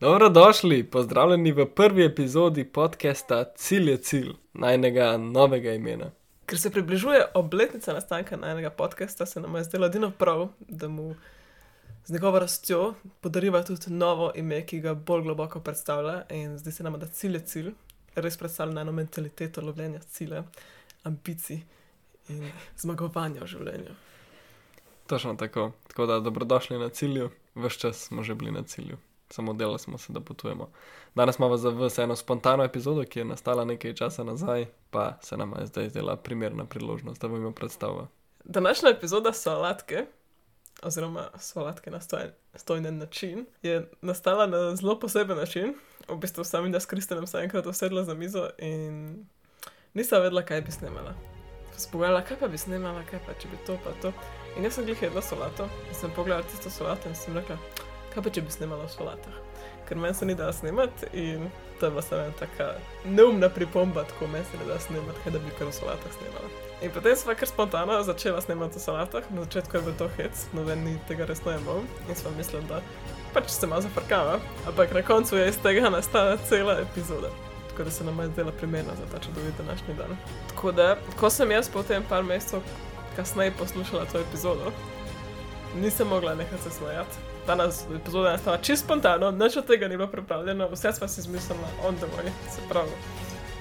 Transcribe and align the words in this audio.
Dobrodošli, 0.00 0.84
pozdravljeni 0.84 1.52
v 1.52 1.64
prvi 1.66 2.04
epizodi 2.04 2.64
podcasta 2.64 3.44
Cilj 3.56 3.90
je 3.90 3.96
cilj, 3.96 4.32
najnega 4.52 5.16
novega 5.16 5.72
imena. 5.72 6.10
Ker 6.46 6.58
se 6.60 6.70
približuje 6.70 7.22
obletnica 7.34 7.92
nastanka 7.92 8.36
najnega 8.36 8.70
podcasta, 8.70 9.26
se 9.26 9.40
nam 9.40 9.54
je 9.56 9.64
zdelo 9.64 9.86
edino 9.86 10.10
prav, 10.10 10.48
da 10.68 10.88
mu 10.88 11.14
z 12.04 12.12
njegovo 12.12 12.38
rastjo 12.38 12.94
podariva 13.20 13.62
tudi 13.62 13.90
novo 13.90 14.32
ime, 14.34 14.66
ki 14.66 14.80
ga 14.80 14.94
bolj 14.94 15.22
globoko 15.22 15.60
predstavlja. 15.60 16.26
In 16.30 16.58
zdi 16.58 16.72
se 16.72 16.84
nam, 16.84 17.00
da 17.00 17.06
cilj 17.06 17.34
je 17.34 17.40
cilj, 17.40 17.72
res 18.14 18.36
predstavlja 18.36 18.80
eno 18.80 18.92
mentaliteto 18.92 19.64
lovljenja 19.64 19.98
cilja, 19.98 20.44
ambicij 21.04 21.62
in 22.28 22.52
zmagovanja 22.76 23.40
v 23.40 23.46
življenju. 23.46 23.96
Točno 25.06 25.34
tako. 25.34 25.70
Tako 25.88 26.06
da 26.06 26.20
dobrodošli 26.20 26.78
na 26.78 26.88
cilju, 26.88 27.30
vse 27.54 27.78
čas 27.78 28.06
smo 28.10 28.22
že 28.22 28.34
bili 28.34 28.52
na 28.52 28.62
cilju, 28.62 28.98
samo 29.30 29.52
delali 29.52 29.78
smo 29.78 29.98
se, 29.98 30.12
da 30.12 30.20
potujemo. 30.20 30.70
Danes 31.14 31.38
imamo 31.38 31.56
za 31.56 31.68
vas 31.68 31.98
eno 31.98 32.16
spontano 32.16 32.64
epizodo, 32.64 33.04
ki 33.04 33.18
je 33.18 33.24
nastala 33.24 33.64
nekaj 33.64 33.94
časa 33.94 34.24
nazaj, 34.24 34.66
pa 34.90 35.18
se 35.22 35.36
nam 35.36 35.54
je 35.60 35.66
zdaj 35.66 35.88
zdela 35.88 36.16
primerna 36.16 36.64
priložnost, 36.64 37.20
da 37.20 37.28
bomo 37.28 37.52
predstavili. 37.52 38.06
Današnja 38.44 38.88
epizoda 38.88 39.32
Solatke, 39.32 40.06
oziroma 40.82 41.28
Solatke 41.38 41.90
na 41.90 42.00
stojen, 42.00 42.30
stojen 42.54 42.98
način, 42.98 43.46
je 43.62 43.90
nastala 44.02 44.46
na 44.46 44.76
zelo 44.76 45.00
poseben 45.00 45.36
način. 45.36 45.74
V 46.08 46.16
bistvu 46.16 46.44
sem 46.44 46.72
jaz 46.72 46.82
s 46.82 46.86
Kristjanom 46.86 47.26
se 47.26 47.38
enkrat 47.38 47.66
usedla 47.66 48.04
za 48.04 48.14
mizo 48.14 48.48
in 48.58 49.26
nisem 49.94 50.22
vedela, 50.22 50.42
kaj 50.42 50.60
bi 50.60 50.72
snimala. 50.72 51.14
Spogledala, 51.76 52.22
kaj 52.24 52.38
pa 52.40 52.48
bi 52.48 52.58
snimala, 52.58 53.02
kaj 53.10 53.20
pa 53.26 53.34
če 53.34 53.48
bi 53.48 53.56
to 53.66 53.78
pa 53.84 53.90
to. 54.02 54.12
In 54.56 54.64
jaz 54.64 54.74
sem 54.74 54.84
glih 54.84 55.02
jedla 55.02 55.22
solato 55.22 55.68
in 55.88 55.94
sem 55.94 56.10
pogledala 56.16 56.46
tisto 56.46 56.70
solato 56.70 57.08
in 57.08 57.14
sem 57.14 57.36
rekla, 57.36 57.58
kaj 58.16 58.24
pa 58.24 58.30
če 58.32 58.42
bi 58.46 58.52
snimala 58.52 58.86
o 58.86 58.88
solatah. 58.88 59.34
Ker 59.86 59.98
meni 60.00 60.16
se 60.16 60.26
ni 60.26 60.34
da 60.34 60.48
snimati 60.52 61.06
in 61.12 61.50
to 61.80 61.86
je 61.86 61.90
bila 61.90 62.02
samo 62.02 62.22
ena 62.22 62.32
taka 62.38 62.70
neumna 63.04 63.48
pripomba, 63.52 64.04
tako 64.08 64.26
meni 64.32 64.44
se 64.50 64.56
ne 64.56 64.64
da 64.64 64.78
snimati, 64.80 65.20
kaj 65.24 65.34
da 65.34 65.38
bi 65.38 65.52
kar 65.58 65.68
o 65.68 65.72
solatah 65.72 66.14
snimala. 66.16 66.48
In 66.82 66.94
potem 66.94 67.16
sva 67.16 67.34
kar 67.36 67.48
spontano 67.48 67.98
začela 68.02 68.40
snemati 68.40 68.80
o 68.80 68.80
solatah, 68.80 69.28
na 69.30 69.44
začetku 69.44 69.76
je 69.76 69.82
bil 69.82 69.98
to 70.00 70.08
hec, 70.16 70.46
noben 70.56 70.80
ni 70.84 70.96
tega 71.08 71.28
resno 71.28 71.52
imel 71.52 71.84
in 72.08 72.16
sva 72.16 72.32
mislila, 72.38 72.64
da 72.72 72.80
pač 73.36 73.52
se 73.52 73.68
malo 73.68 73.84
zafrkava, 73.84 74.40
ampak 74.66 74.96
na 74.96 75.04
koncu 75.04 75.36
je 75.36 75.52
iz 75.52 75.60
tega 75.62 75.92
nastala 75.92 76.40
cela 76.48 76.80
epizoda. 76.80 77.30
Tako 77.68 77.84
da 77.84 77.90
se 77.90 78.04
nam 78.04 78.20
je 78.24 78.32
zdela 78.32 78.52
primerna 78.52 78.96
za 78.96 79.12
ta 79.12 79.20
čudovit 79.20 79.60
današnji 79.60 79.94
dan. 80.00 80.16
Tako 80.48 80.72
da, 80.72 80.96
ko 81.20 81.30
sem 81.30 81.50
jaz 81.50 81.68
potem 81.68 82.04
par 82.08 82.24
mesecev 82.24 82.64
kasneje 83.16 83.52
poslušala 83.58 84.04
to 84.12 84.20
epizodo, 84.20 84.72
nisem 85.76 86.08
mogla 86.08 86.34
nekaj 86.34 86.58
se 86.64 86.70
smejati. 86.70 87.35
Danes 87.46 87.84
epizoda 87.94 88.28
je 88.28 88.36
nastala 88.36 88.58
čisto 88.58 88.84
spontano, 88.84 89.30
nič 89.30 89.56
od 89.56 89.66
tega 89.66 89.88
ni 89.88 89.96
bilo 89.96 90.08
pripravljeno, 90.10 90.68
vse 90.72 90.92
sva 90.92 91.08
si 91.08 91.20
izmislila 91.20 91.68
on 91.86 91.96
the 91.96 92.06
way, 92.16 92.30
se 92.50 92.60
pravi, 92.68 92.90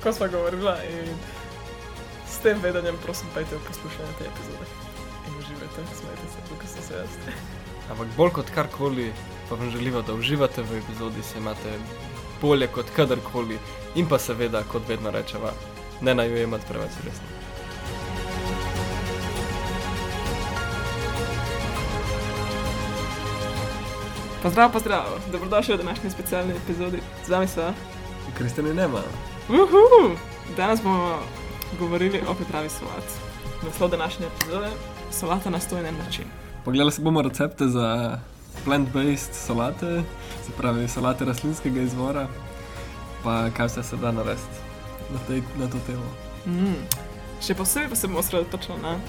ko 0.04 0.14
sva 0.14 0.28
govorila 0.28 0.78
in 0.90 1.14
s 2.30 2.42
tem 2.42 2.58
vedenjem, 2.62 2.98
prosim, 3.04 3.30
pejte 3.36 3.56
v 3.56 3.68
poslušanje 3.68 4.18
te 4.18 4.26
epizode. 4.26 4.66
In 5.28 5.38
uživajte, 5.38 5.86
smejte 6.02 6.26
se, 6.34 6.48
tukaj 6.50 6.68
sem 6.74 6.84
se 6.84 6.94
jaz. 6.98 7.10
Ampak 7.92 8.08
bolj 8.18 8.32
kot 8.40 8.50
karkoli, 8.56 9.14
pa 9.50 9.56
vam 9.56 9.70
želimo, 9.70 10.02
da 10.02 10.14
uživate 10.14 10.62
v 10.62 10.82
epizodi, 10.82 11.24
se 11.24 11.38
imate 11.38 11.78
bolje 12.42 12.68
kot 12.68 12.90
kadarkoli 12.96 13.60
in 13.96 14.10
pa 14.10 14.20
seveda, 14.20 14.64
kot 14.72 14.90
vedno 14.90 15.12
rečeva, 15.12 15.54
ne 16.02 16.16
naj 16.16 16.32
jo 16.32 16.44
imate 16.44 16.66
preveč 16.70 16.98
resno. 17.06 17.45
Pozdrav, 24.46 24.72
pozdrav, 24.72 25.04
dobrodošli 25.32 25.74
v 25.74 25.78
današnji 25.78 26.10
specialni 26.10 26.54
epizodi. 26.54 27.00
Z 27.26 27.30
vami 27.30 27.48
sva. 27.48 27.74
Kristjani 28.38 28.74
nema. 28.74 29.02
Uhu! 29.50 30.16
Danes 30.58 30.84
bomo 30.84 31.18
govorili 31.80 32.22
o 32.30 32.34
pripravi 32.34 32.70
solat. 32.70 33.04
Naslov 33.64 33.90
današnje 33.90 34.26
epizode 34.26 34.70
solata 35.12 35.50
na 35.50 35.60
stojen 35.60 35.96
način. 36.06 36.26
Pogledali 36.66 36.92
si 36.92 37.02
bomo 37.02 37.22
recepte 37.22 37.68
za 37.68 38.20
plant-based 38.66 39.34
solate, 39.34 40.04
se 40.46 40.52
pravi 40.58 40.88
solate 40.88 41.26
rastlinskega 41.26 41.82
izvora, 41.82 42.28
pa 43.24 43.50
kaj 43.50 43.66
vse 43.66 43.84
se 43.84 43.98
da 43.98 44.12
narediti 44.12 44.58
na, 45.14 45.20
tej, 45.28 45.42
na 45.58 45.68
to 45.68 45.78
temo. 45.88 46.12
Mm. 46.46 46.86
Še 47.42 47.56
posebej 47.56 47.90
pa 47.90 47.96
se 47.96 48.08
bomo 48.08 48.20
osredotočili 48.20 48.78
na 48.82 49.00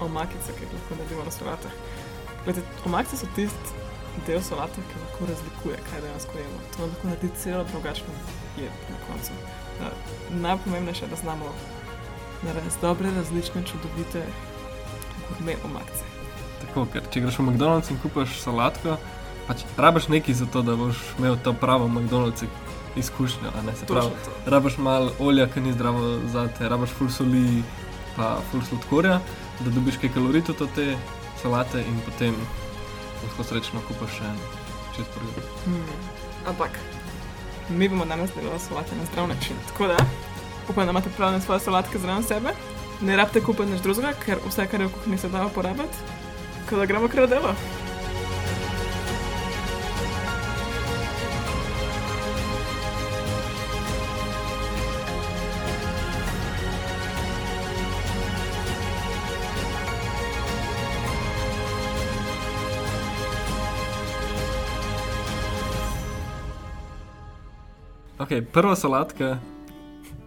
omakice, 0.00 0.56
ki 0.56 0.64
jih 0.64 0.72
lahko 0.72 0.94
naredimo 0.94 1.24
na 1.24 1.30
solatah. 1.30 1.72
Glede, 2.44 2.62
omakice 2.86 3.16
so 3.16 3.26
tisti 3.36 3.85
del 4.26 4.42
solate, 4.42 4.82
ki 4.90 5.00
lahko 5.02 5.28
razlikuje, 5.30 5.78
kaj 5.90 6.00
dejansko 6.04 6.38
jemo. 6.38 6.58
To 6.76 6.88
lahko 6.90 7.08
naredi 7.08 7.30
celo 7.42 7.64
drugačno 7.72 8.18
jed 8.56 8.84
na 8.90 8.98
koncu. 9.06 9.32
Uh, 9.80 10.40
najpomembnejše 10.42 11.04
je, 11.04 11.08
da 11.08 11.16
znamo 11.16 11.52
narediti 12.42 12.80
dobre, 12.82 13.10
različne, 13.16 13.62
čudovite 13.62 14.24
gurme 15.28 15.56
omakice. 15.64 16.04
Tako, 16.60 16.86
ker 16.92 17.02
če 17.10 17.20
greš 17.20 17.38
v 17.38 17.48
McDonald's 17.48 17.90
in 17.92 18.00
kupaš 18.02 18.38
solatko, 18.40 18.96
pač 19.46 19.64
rabiš 19.76 20.08
nekaj 20.12 20.34
za 20.34 20.46
to, 20.52 20.62
da 20.62 20.76
boš 20.76 21.02
imel 21.18 21.36
to 21.44 21.52
pravo 21.52 21.88
McDonald's 21.88 22.46
izkušnjo. 22.96 23.52
pravi, 23.88 24.10
rabiš 24.46 24.78
malo 24.78 25.12
olja, 25.18 25.46
ki 25.46 25.60
ni 25.60 25.72
zdravo 25.72 26.18
za 26.32 26.48
te, 26.58 26.68
rabiš 26.68 26.90
ful 26.98 27.10
soli, 27.12 27.62
pa 28.16 28.38
ful 28.50 28.62
sladkorja, 28.68 29.20
da 29.60 29.70
dobiš 29.70 30.00
kaj 30.00 30.14
kalorij 30.14 30.42
od 30.48 30.68
te 30.74 30.96
solate 31.42 31.80
in 31.80 32.00
potem 32.04 32.34
lahko 33.22 33.44
srečno 33.44 33.82
kupaš 33.88 34.18
še 34.18 34.24
eno. 34.24 34.52
Čist 34.96 35.10
prvi. 35.14 35.46
Hmm. 35.64 35.98
Ampak 36.46 36.78
mi 37.68 37.88
bomo 37.88 38.04
danes 38.04 38.30
delali 38.36 38.60
solate 38.60 38.96
na 38.96 39.04
zdrav 39.10 39.28
način. 39.28 39.56
Tako 39.68 39.86
da 39.86 39.96
upam, 40.68 40.86
da 40.86 40.90
imate 40.90 41.08
pripravljene 41.08 41.44
svoje 41.44 41.60
solatke 41.60 41.98
zraven 41.98 42.22
sebe. 42.22 42.54
Ne 43.00 43.16
rabite 43.16 43.40
kupiti 43.44 43.72
nič 43.72 43.82
drugega, 43.82 44.12
ker 44.24 44.38
vse, 44.46 44.66
kar 44.66 44.80
je 44.80 44.86
v 44.86 44.92
kuhinji, 44.92 45.18
se 45.18 45.28
da 45.28 45.46
uporabiti. 45.46 45.98
Tako 46.64 46.76
da 46.76 46.86
gremo 46.86 47.08
kar 47.08 47.28
delo. 47.28 47.54
Ok, 68.26 68.44
prva 68.52 68.76
solatka 68.76 69.38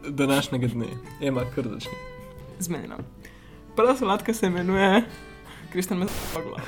današnjega 0.07 0.67
dne, 0.67 0.85
ima 1.21 1.41
krdačni. 1.55 1.91
Zmenjeno. 2.59 2.95
Prva 3.75 3.95
solatka 3.95 4.33
se 4.33 4.47
imenuje 4.47 5.03
Kristjan 5.71 5.99
Mezogla. 5.99 6.59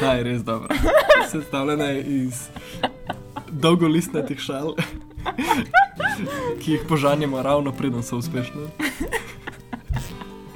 Ta 0.00 0.12
je 0.12 0.22
res 0.24 0.42
dobra. 0.42 0.76
Sestavljena 1.30 1.84
je 1.84 2.02
iz 2.02 2.48
dolgolistnih 3.50 4.38
šal, 4.38 4.74
ki 6.62 6.72
jih 6.72 6.80
požanjamo 6.88 7.42
ravno 7.42 7.72
preden 7.72 8.02
so 8.02 8.16
uspešne. 8.16 8.60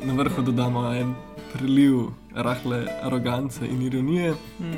Na 0.03 0.12
vrhu 0.15 0.43
dodamo 0.43 0.95
en 0.95 1.15
priliv 1.53 1.93
rahle 2.34 2.87
arogance 3.03 3.66
in 3.66 3.83
ironije, 3.83 4.34
Hmm. 4.59 4.77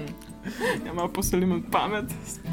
Ja, 0.86 0.92
malo 0.94 1.08
poselimo 1.08 1.60
pamet 1.72 2.04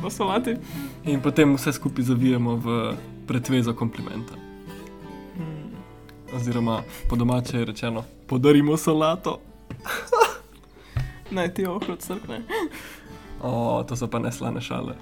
po 0.01 0.09
solati. 0.09 0.55
in 1.03 1.21
potem 1.21 1.55
vse 1.55 1.73
skupaj 1.73 2.05
zavijemo 2.05 2.55
v 2.55 2.95
pretvezo 3.27 3.73
komplimenta. 3.73 4.33
Hmm. 5.37 5.71
Oziroma, 6.35 6.83
po 7.09 7.15
domače 7.15 7.57
je 7.57 7.65
rečeno, 7.65 8.03
podarimo 8.27 8.77
solato. 8.77 9.39
Naj 11.31 11.53
ti 11.53 11.65
ohrod 11.65 11.99
crkne. 11.99 12.41
O, 13.41 13.83
to 13.87 13.95
so 13.95 14.07
pa 14.07 14.19
neslane 14.19 14.61
šale. 14.61 14.95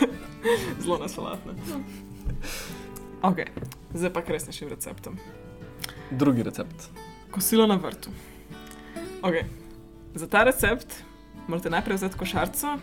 Zelo 0.82 0.98
nesolatne. 0.98 1.52
Ok, 3.22 3.36
zdaj 3.94 4.12
pa 4.12 4.22
k 4.22 4.28
resnejšim 4.28 4.68
receptom. 4.68 5.18
Drugi 6.10 6.42
recept. 6.42 6.90
Kosilo 7.30 7.66
na 7.66 7.76
vrtu. 7.76 8.10
Okay. 9.22 9.44
Za 10.14 10.26
ta 10.26 10.44
recept 10.44 11.04
morate 11.48 11.70
najprej 11.70 11.96
vzeti 11.96 12.18
košarico 12.18 12.78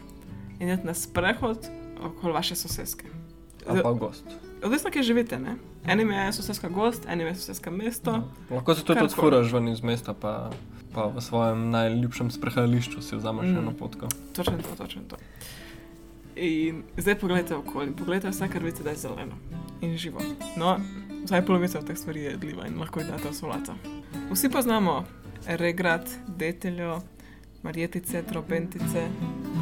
in 0.60 0.70
iti 0.70 0.88
na 0.88 0.94
sprehod 0.94 1.68
okoli 2.02 2.34
vaše 2.34 2.56
soseske. 2.56 3.06
Ali 3.68 3.84
pa 3.84 3.92
gost. 3.92 4.24
Odvisno, 4.64 4.92
kje 4.92 5.04
živite. 5.04 5.40
Ne? 5.40 5.56
Enim 5.86 6.12
je 6.12 6.34
soseska 6.34 6.70
gost, 6.70 7.06
enim 7.08 7.28
je 7.28 7.36
soseska 7.36 7.72
mesto. 7.72 8.24
Lahko 8.50 8.76
se 8.76 8.84
tudi 8.84 9.00
odfuraš 9.04 9.52
ven 9.52 9.68
iz 9.68 9.84
mesta, 9.84 10.14
pa, 10.14 10.50
pa 10.94 11.06
v 11.06 11.22
svojem 11.22 11.70
najljubšem 11.70 12.32
sprehajališču 12.32 13.02
si 13.02 13.16
vzameš 13.16 13.46
Mm. 13.46 13.58
eno 13.58 13.72
potko. 13.72 14.08
Točno 14.36 14.58
to, 14.58 14.76
točno 14.78 15.02
to. 15.08 15.16
In 16.36 16.84
zdaj 16.98 17.16
pogledajte 17.16 17.56
okolje, 17.56 17.92
pogledajte 17.92 18.30
vse, 18.30 18.48
kar 18.48 18.64
vidite, 18.64 18.84
da 18.84 18.90
je 18.90 18.96
zeleno 18.96 19.36
in 19.82 19.98
živo. 19.98 20.20
No, 20.58 20.78
vsaj 21.26 21.46
polovica 21.46 21.82
teh 21.82 21.98
stvari 21.98 22.20
je 22.20 22.32
jedljiva 22.32 22.68
in 22.68 22.80
lahko 22.80 23.00
jih 23.00 23.10
date 23.10 23.30
v 23.30 23.34
solato. 23.34 23.74
Vsi 24.32 24.50
poznamo 24.50 25.06
regrat, 25.46 26.08
deteljo, 26.28 27.02
marjetice, 27.64 28.24
trobentice, 28.24 29.08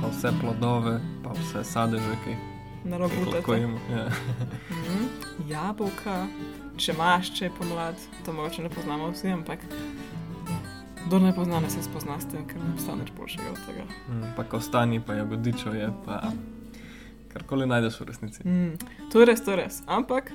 pa 0.01 0.07
vse 0.07 0.31
plodove, 0.41 0.99
pa 1.23 1.33
vse 1.33 1.63
sadeže, 1.63 2.17
ki 2.23 2.35
jih 2.89 3.27
lahko 3.33 3.53
jemo. 3.53 3.79
Ja. 3.91 4.05
Mhm. 4.71 5.05
Jabolka, 5.49 6.27
če 6.77 6.93
imaš, 6.93 7.31
če 7.37 7.45
je 7.45 7.51
pomlad, 7.57 7.95
to 8.25 8.33
mogoče 8.33 8.63
ne 8.63 8.69
poznamo 8.69 9.11
vsi, 9.11 9.31
ampak 9.33 9.59
kdo 11.07 11.19
ne 11.19 11.35
pozna, 11.35 11.59
ne 11.59 11.69
se 11.69 11.83
spozna 11.83 12.19
s 12.19 12.27
tem, 12.27 12.43
ker 12.47 12.59
ne 12.59 12.73
obstane 12.73 13.05
nič 13.05 13.13
boljšega 13.15 13.51
od 13.51 13.59
tega. 13.65 13.85
Mm, 14.09 14.33
Pa 14.35 14.43
kostani, 14.43 14.99
pa 14.99 15.15
jagodičo 15.15 15.71
je, 15.73 15.87
pa 16.05 16.19
karkoli 17.33 17.67
najdeš 17.67 17.99
v 18.01 18.07
resnici. 18.09 18.43
Mm. 18.43 18.75
To 19.11 19.23
je 19.23 19.29
res, 19.29 19.43
to 19.45 19.55
je 19.55 19.61
res. 19.61 19.79
Ampak 19.87 20.33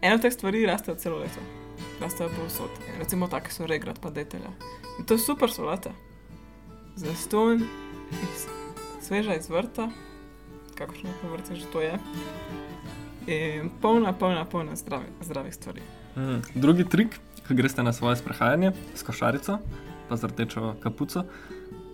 ena 0.00 0.14
od 0.14 0.22
teh 0.22 0.32
stvari 0.34 0.62
raste 0.66 0.94
celo 0.94 1.18
leto. 1.18 1.42
Rastejo 2.00 2.30
povsod. 2.36 2.70
Recimo 2.98 3.26
take 3.28 3.50
so 3.50 3.66
regrat, 3.66 3.98
pa 3.98 4.10
detelja. 4.14 4.52
In 5.00 5.06
to 5.06 5.18
je 5.18 5.24
super 5.26 5.50
solata. 5.50 5.90
Zaston, 6.96 7.62
iz, 8.12 8.46
sveža 9.00 9.34
iz 9.34 9.48
vrta, 9.48 9.88
kakršno 10.74 11.10
vrta 11.32 11.54
že 11.54 11.64
to 11.72 11.80
je. 11.80 11.98
In 13.26 13.70
polna, 13.80 14.12
polna, 14.12 14.44
polna 14.44 14.76
zdravi, 14.76 15.06
zdravih 15.20 15.54
stvari. 15.54 15.80
Mm. 16.16 16.42
Drugi 16.54 16.84
trik, 16.84 17.20
ko 17.48 17.54
greš 17.54 17.76
na 17.76 17.92
svoje 17.92 18.16
sprehajanje 18.16 18.72
s 18.94 19.02
košarico, 19.02 19.58
pa 20.08 20.16
z 20.16 20.24
rdečo 20.24 20.74
kapuco, 20.82 21.24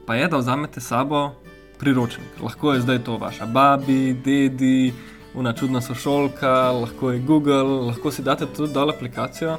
pa 0.07 0.15
je, 0.15 0.29
da 0.29 0.37
vzamete 0.37 0.81
sabo 0.81 1.31
priročnik. 1.79 2.43
Lahko 2.43 2.73
je 2.73 2.81
zdaj 2.81 3.05
to 3.05 3.17
vaša 3.17 3.47
babi, 3.47 4.17
dedi, 4.25 4.93
una 5.35 5.53
čudna 5.53 5.81
sošolka, 5.81 6.73
lahko 6.73 7.11
je 7.11 7.21
Google, 7.21 7.63
lahko 7.63 8.11
si 8.11 8.23
date 8.23 8.47
tudi 8.47 8.73
dol 8.73 8.91
aplikacijo. 8.91 9.59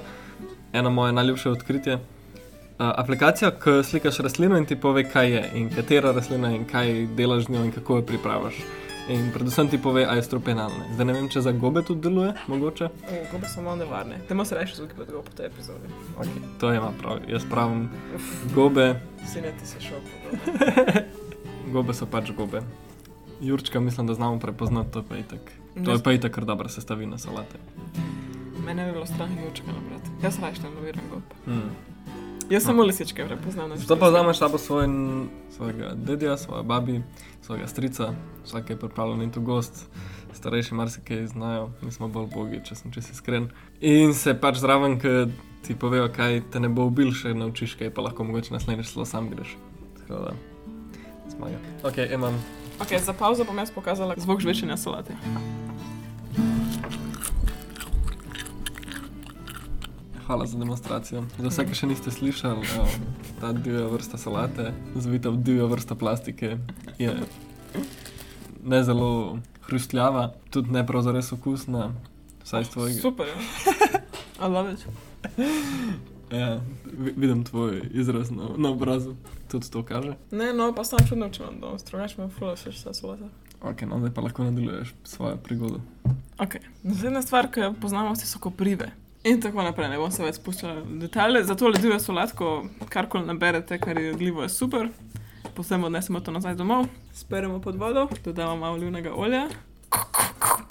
Eno 0.74 0.89
moje 0.89 1.13
najljubše 1.13 1.50
odkritje. 1.50 1.95
Uh, 1.95 2.19
aplikacija, 2.79 3.51
ki 3.51 3.81
slikaš 3.83 4.19
rastlino 4.19 4.57
in 4.57 4.65
ti 4.65 4.75
pove, 4.75 5.03
kaj 5.11 5.31
je 5.31 5.49
in 5.53 5.69
katera 5.69 6.11
rastlina 6.11 6.51
in 6.55 6.65
kaj 6.65 7.07
delaš 7.15 7.45
z 7.45 7.51
njo 7.51 7.63
in 7.65 7.71
kako 7.71 7.95
jo 7.95 8.05
pripraviš. 8.05 8.61
In 9.09 9.31
predvsem 9.33 9.67
ti 9.67 9.77
pove, 9.81 10.05
ali 10.05 10.19
je 10.19 10.23
strupenalne. 10.23 10.85
Zdaj 10.93 11.05
ne 11.05 11.13
vem, 11.13 11.29
če 11.29 11.41
za 11.41 11.51
gobe 11.51 11.81
tudi 11.81 12.01
deluje, 12.05 12.33
mogoče. 12.47 12.85
O, 12.85 13.21
gobe 13.31 13.49
so 13.49 13.61
malo 13.65 13.75
nevarne. 13.75 14.19
Temo 14.27 14.45
se 14.45 14.55
reči 14.55 14.75
zvuki 14.77 14.93
pod 14.95 15.09
po 15.09 15.33
tej 15.37 15.49
epizodi. 15.49 15.89
Okay, 16.19 16.43
to 16.61 16.73
ima 16.73 16.91
prav. 17.01 17.23
Jaz 17.27 17.45
pravim, 17.49 17.89
gobe, 18.55 19.01
Sine 19.25 19.51
ti 19.59 19.67
se 19.67 19.81
šel. 19.81 19.97
gobe 21.73 21.93
so 21.93 22.05
pač 22.05 22.31
gobe. 22.37 22.61
Jurčka, 23.41 23.79
mislim, 23.79 24.07
da 24.07 24.13
znamo 24.13 24.39
prepoznati 24.39 24.91
to, 24.91 25.03
pa 25.09 25.15
je 25.15 25.21
itak. 25.21 25.51
To 25.85 25.91
je 25.91 26.03
pa 26.03 26.13
itak 26.13 26.31
kar 26.31 26.45
dobra 26.45 26.69
sestavina 26.69 27.17
salate. 27.17 27.57
Mene 28.65 28.87
je 28.87 28.91
bilo 28.91 29.05
strah 29.05 29.29
jočka 29.45 29.67
nabrati. 29.67 30.09
Jaz 30.23 30.39
raje 30.39 30.53
ne 30.63 30.69
loviram 30.69 31.03
gob. 31.11 31.21
Mm. 31.47 31.88
Jaz 32.50 32.63
samo 32.63 32.84
lisičke 32.84 33.25
prepoznam. 33.25 33.78
Zato 33.78 33.96
pa 33.96 34.10
vzameš 34.10 34.38
sabo 34.38 34.57
svoj, 34.57 34.88
svojega 35.56 35.92
dedja, 35.96 36.38
svoje 36.38 36.63
babi, 36.63 37.01
svojega 37.42 37.68
strica, 37.68 38.13
vsak 38.46 38.69
je 38.69 38.80
pripravljen 38.80 39.22
in 39.22 39.31
tu 39.31 39.42
gost. 39.42 39.86
Starejši 40.34 40.75
marsikaj 40.75 41.28
znajo, 41.28 41.69
mi 41.81 41.92
smo 41.92 42.07
bolj 42.07 42.28
bogi, 42.34 42.62
če 42.63 42.75
sem 42.75 42.92
čisto 42.92 43.13
iskren. 43.13 43.50
In 43.81 44.13
se 44.13 44.34
pač 44.34 44.57
zraven, 44.57 45.00
ki 45.00 45.31
ti 45.68 45.75
povejo, 45.75 46.10
kaj 46.16 46.42
te 46.51 46.60
ne 46.60 46.69
bo 46.69 46.88
ubil, 46.90 47.12
še 47.13 47.34
naučiš, 47.34 47.75
kaj 47.78 47.94
pa 47.94 48.06
lahko 48.07 48.24
mogoče 48.24 48.54
naslednjič 48.54 48.94
celo 48.94 49.06
sam 49.06 49.30
greš. 49.30 49.57
Tako 50.01 50.25
da, 50.25 50.36
zmaga. 51.36 51.62
Ok, 51.84 52.01
imam. 52.13 52.38
Ok, 52.81 52.98
za 52.98 53.13
pauzo 53.13 53.44
bom 53.44 53.57
jaz 53.57 53.72
pokazala 53.75 54.16
zvok 54.18 54.42
žvečenja 54.42 54.78
solate. 54.78 55.18
Hvala 60.29 60.45
za 60.45 60.57
demonstracijo. 60.59 61.23
Za 61.39 61.49
vse, 61.49 61.63
ki 61.65 61.73
še 61.73 61.87
niste 61.89 62.11
slišali, 62.13 62.61
ta 63.41 63.49
divja 63.49 63.87
vrsta 63.89 64.13
salate, 64.13 64.67
zvita 64.93 65.33
v 65.33 65.41
divjo 65.41 65.65
vrsto 65.67 65.95
plastike, 65.97 66.59
je 66.99 67.15
ne 68.61 68.83
zelo 68.83 69.39
hrustljava, 69.61 70.27
tudi 70.49 70.69
ne 70.69 70.85
prav 70.85 71.01
zares 71.01 71.31
okusna, 71.33 71.87
vsaj 72.43 72.61
iz 72.61 72.69
tvojega. 72.69 73.01
Super, 73.01 73.25
ja. 73.25 73.39
I 74.37 74.47
love 74.47 74.73
it. 74.73 74.85
Ja, 76.29 76.61
vi- 76.85 77.13
vidim 77.17 77.41
tvoj 77.43 77.81
izraz 77.91 78.29
na, 78.29 78.53
na 78.53 78.69
obrazu, 78.69 79.15
tudi 79.47 79.65
to 79.65 79.81
kaže. 79.81 80.13
Ne, 80.29 80.53
no, 80.53 80.69
pa 80.69 80.85
sem 80.85 81.01
čudno, 81.09 81.29
če 81.29 81.41
vam 81.41 81.57
danes 81.57 81.81
drugače 81.83 82.21
me 82.21 82.29
fula 82.29 82.53
še 82.55 82.69
vse 82.69 82.93
solata. 82.93 83.33
Ok, 83.65 83.81
no 83.81 83.97
zdaj 83.97 84.13
pa 84.13 84.21
lahko 84.21 84.45
nadaljuješ 84.45 84.93
svojo 85.03 85.41
prigodo. 85.41 85.81
Ok, 86.37 86.61
naslednja 86.85 87.25
stvar, 87.25 87.49
ki 87.49 87.59
jo 87.59 87.73
poznamo, 87.73 88.13
vsi 88.13 88.29
so 88.29 88.37
koprive. 88.39 88.93
In 89.24 89.42
tako 89.42 89.63
naprej, 89.63 89.89
ne 89.92 89.98
bom 90.00 90.12
se 90.12 90.24
več 90.24 90.38
spuščala 90.39 90.81
v 90.86 91.00
detalje. 91.01 91.44
Zato 91.44 91.68
leduje 91.68 92.00
solatko, 92.00 92.54
karkoli 92.89 93.27
naberete, 93.27 93.80
kar 93.80 94.00
je 94.00 94.13
jedljivo, 94.13 94.45
je 94.45 94.50
super. 94.50 94.88
Potem 95.56 95.83
odnesemo 95.83 96.21
to 96.24 96.31
nazaj 96.31 96.56
domov, 96.56 96.86
speremo 97.13 97.60
pod 97.60 97.75
vodo, 97.75 98.07
dodamo 98.24 98.56
malo 98.56 98.77
olivnega 98.80 99.12
olja, 99.12 99.50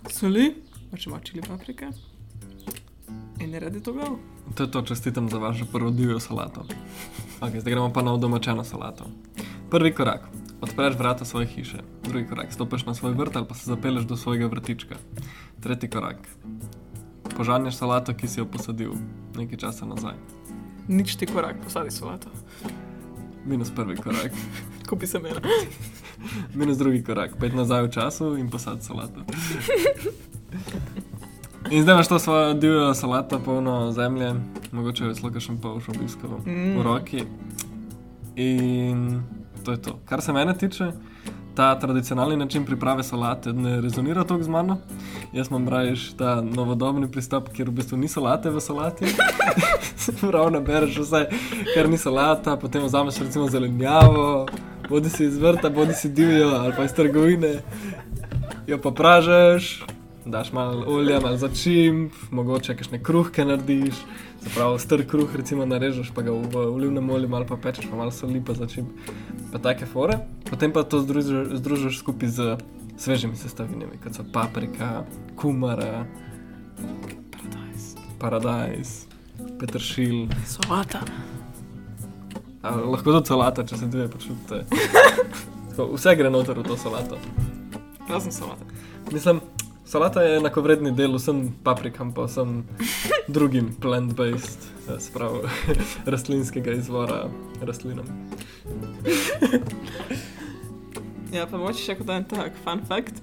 soli, 0.09 0.55
moče 0.91 1.11
malo 1.11 1.23
čili 1.25 1.43
paprike. 1.45 1.91
In 3.41 3.53
je 3.55 3.61
ready 3.61 3.83
to 3.85 3.93
go. 3.93 4.17
To 4.55 4.65
je 4.65 4.71
to, 4.71 4.83
čestitam 4.83 5.29
za 5.29 5.39
vašo 5.39 5.67
prvo 5.73 5.91
divjo 5.91 6.21
salato. 6.21 6.65
Ok, 7.41 7.61
zdaj 7.61 7.73
gremo 7.73 7.93
pa 7.93 8.03
na 8.03 8.17
domačeno 8.17 8.65
salato. 8.65 9.05
Prvi 9.71 9.93
korak. 9.95 10.25
Odpreš 10.61 10.97
vrata 10.99 11.25
svoje 11.25 11.47
hiše. 11.47 11.79
Drugi 12.03 12.27
korak. 12.29 12.53
Stopiš 12.53 12.87
na 12.87 12.95
svoj 12.95 13.13
vrt 13.13 13.37
ali 13.37 13.47
pa 13.49 13.55
se 13.55 13.71
zapeleš 13.71 14.05
do 14.05 14.17
svojega 14.17 14.47
vrtička. 14.47 14.97
Tretji 15.61 15.91
korak. 15.91 16.17
Požanješ 17.39 17.79
salato, 17.79 18.11
ki 18.19 18.27
si 18.27 18.41
jo 18.41 18.47
posadil 18.51 18.99
nekaj 19.39 19.63
časa 19.63 19.87
nazaj. 19.87 20.19
Nič 20.91 21.15
ti 21.15 21.27
korak, 21.27 21.63
posadi 21.63 21.95
solato. 21.95 22.27
Minus 23.47 23.71
prvi 23.71 23.95
korak. 23.97 24.35
Kupi 24.91 25.07
se 25.07 25.23
mena. 25.23 25.39
Minus 26.59 26.83
drugi 26.83 26.99
korak. 27.07 27.39
Pet 27.39 27.55
nazaj 27.55 27.87
v 27.87 27.91
času 27.95 28.35
in 28.35 28.51
posadi 28.51 28.83
salato. 28.83 29.23
In 31.71 31.83
zdaj 31.83 31.95
imaš 31.95 32.09
to 32.09 32.19
svojo 32.19 32.55
divjo 32.55 32.95
salato, 32.95 33.39
polno 33.45 33.93
zemlje, 33.93 34.35
mogoče 34.73 35.05
je 35.05 35.15
celo 35.15 35.33
kakšen 35.33 35.59
polš 35.61 35.89
obiskal 35.89 36.41
v 36.47 36.83
roki. 36.83 37.27
In 38.37 39.23
to 39.65 39.73
je 39.73 39.83
to. 39.83 39.99
Kar 40.05 40.23
se 40.23 40.33
mene 40.33 40.55
tiče, 40.59 40.93
ta 41.59 41.79
tradicionalni 41.79 42.37
način 42.37 42.65
priprave 42.65 43.03
salate 43.03 43.53
ne 43.53 43.81
rezonira 43.81 44.25
toliko 44.25 44.45
z 44.45 44.49
mano. 44.49 44.77
Jaz 45.33 45.49
imam 45.51 45.69
rajš 45.69 46.13
ta 46.17 46.41
novodobni 46.41 47.11
pristop, 47.11 47.49
kjer 47.49 47.69
v 47.69 47.73
bistvu 47.73 47.97
ni 47.99 48.09
salate 48.09 48.51
v 48.51 48.61
salati. 48.61 49.11
Prav 50.21 50.53
nabereš 50.55 51.01
vse, 51.03 51.25
kar 51.75 51.91
ni 51.91 51.99
salata, 51.99 52.57
potem 52.57 52.85
vzameš 52.87 53.19
recimo 53.19 53.49
zelenjavo, 53.51 54.47
bodi 54.89 55.11
si 55.11 55.25
iz 55.25 55.39
vrta, 55.39 55.71
bodi 55.71 55.99
si 55.99 56.09
divjo 56.09 56.49
ali 56.49 56.73
pa 56.77 56.85
iz 56.85 56.95
trgovine, 56.95 57.53
jo 58.67 58.79
pa 58.79 58.91
pražeš. 58.91 59.98
Daš 60.29 60.53
malo 60.53 60.85
olja, 60.87 61.21
malo 61.21 61.37
začimb, 61.37 62.13
mogoče 62.31 62.75
kakšne 62.77 62.99
kruhke 63.03 63.45
narediš, 63.45 63.95
se 64.43 64.51
pravi, 64.55 64.79
str 64.79 65.03
kruh, 65.09 65.37
recimo 65.37 65.65
narežeš, 65.67 66.11
pa 66.15 66.23
ga 66.23 66.35
v 66.37 66.65
olivnem 66.67 67.11
olju 67.11 67.29
malo 67.29 67.47
pa 67.49 67.57
pečeš, 67.57 67.87
pa 67.89 67.97
malo 67.97 68.13
soli, 68.13 68.43
pa 68.45 68.53
začimb, 68.53 68.91
pa 69.53 69.59
take 69.59 69.87
fore. 69.89 70.19
Potem 70.51 70.73
pa 70.73 70.85
to 70.85 71.01
združiš, 71.01 71.57
združiš 71.63 71.99
skupaj 72.03 72.29
z 72.29 72.59
svežimi 73.01 73.41
sestavinami, 73.41 73.97
kot 74.05 74.21
so 74.21 74.27
paprika, 74.33 75.07
kumara, 75.37 76.05
Paradise. 77.33 77.97
paradajz, 78.21 78.89
peteršilj, 79.61 80.29
Solata. 80.45 81.07
a, 82.63 82.75
lahko 82.77 83.17
tudi 83.17 83.33
solata, 83.33 83.65
če 83.65 83.81
se 83.81 83.87
dve 83.87 84.11
počutite. 84.13 84.67
Vse 85.97 86.17
gre 86.19 86.29
noter 86.31 86.59
v 86.59 86.69
to 86.69 86.77
solato. 86.77 87.17
Razen 88.11 88.33
solate. 88.33 88.67
Mislim, 89.13 89.41
salata 89.89 90.23
je 90.23 90.37
enakovredni 90.37 90.93
del 90.93 91.17
vsem 91.17 91.47
paprikam, 91.65 92.13
pa 92.15 92.27
vsem 92.29 92.63
drugim 93.37 93.73
plant-based, 93.81 94.69
eh, 94.89 95.01
sprav, 95.01 95.41
rastlinskega 96.13 96.77
izvora 96.77 97.27
rastlinam. 97.63 98.07
Ja, 101.29 101.43
pa 101.45 101.59
moče 101.61 101.83
še 101.83 101.95
kot 101.99 102.09
en 102.09 102.23
tak 102.25 102.55
fun 102.65 102.81
fact. 102.89 103.19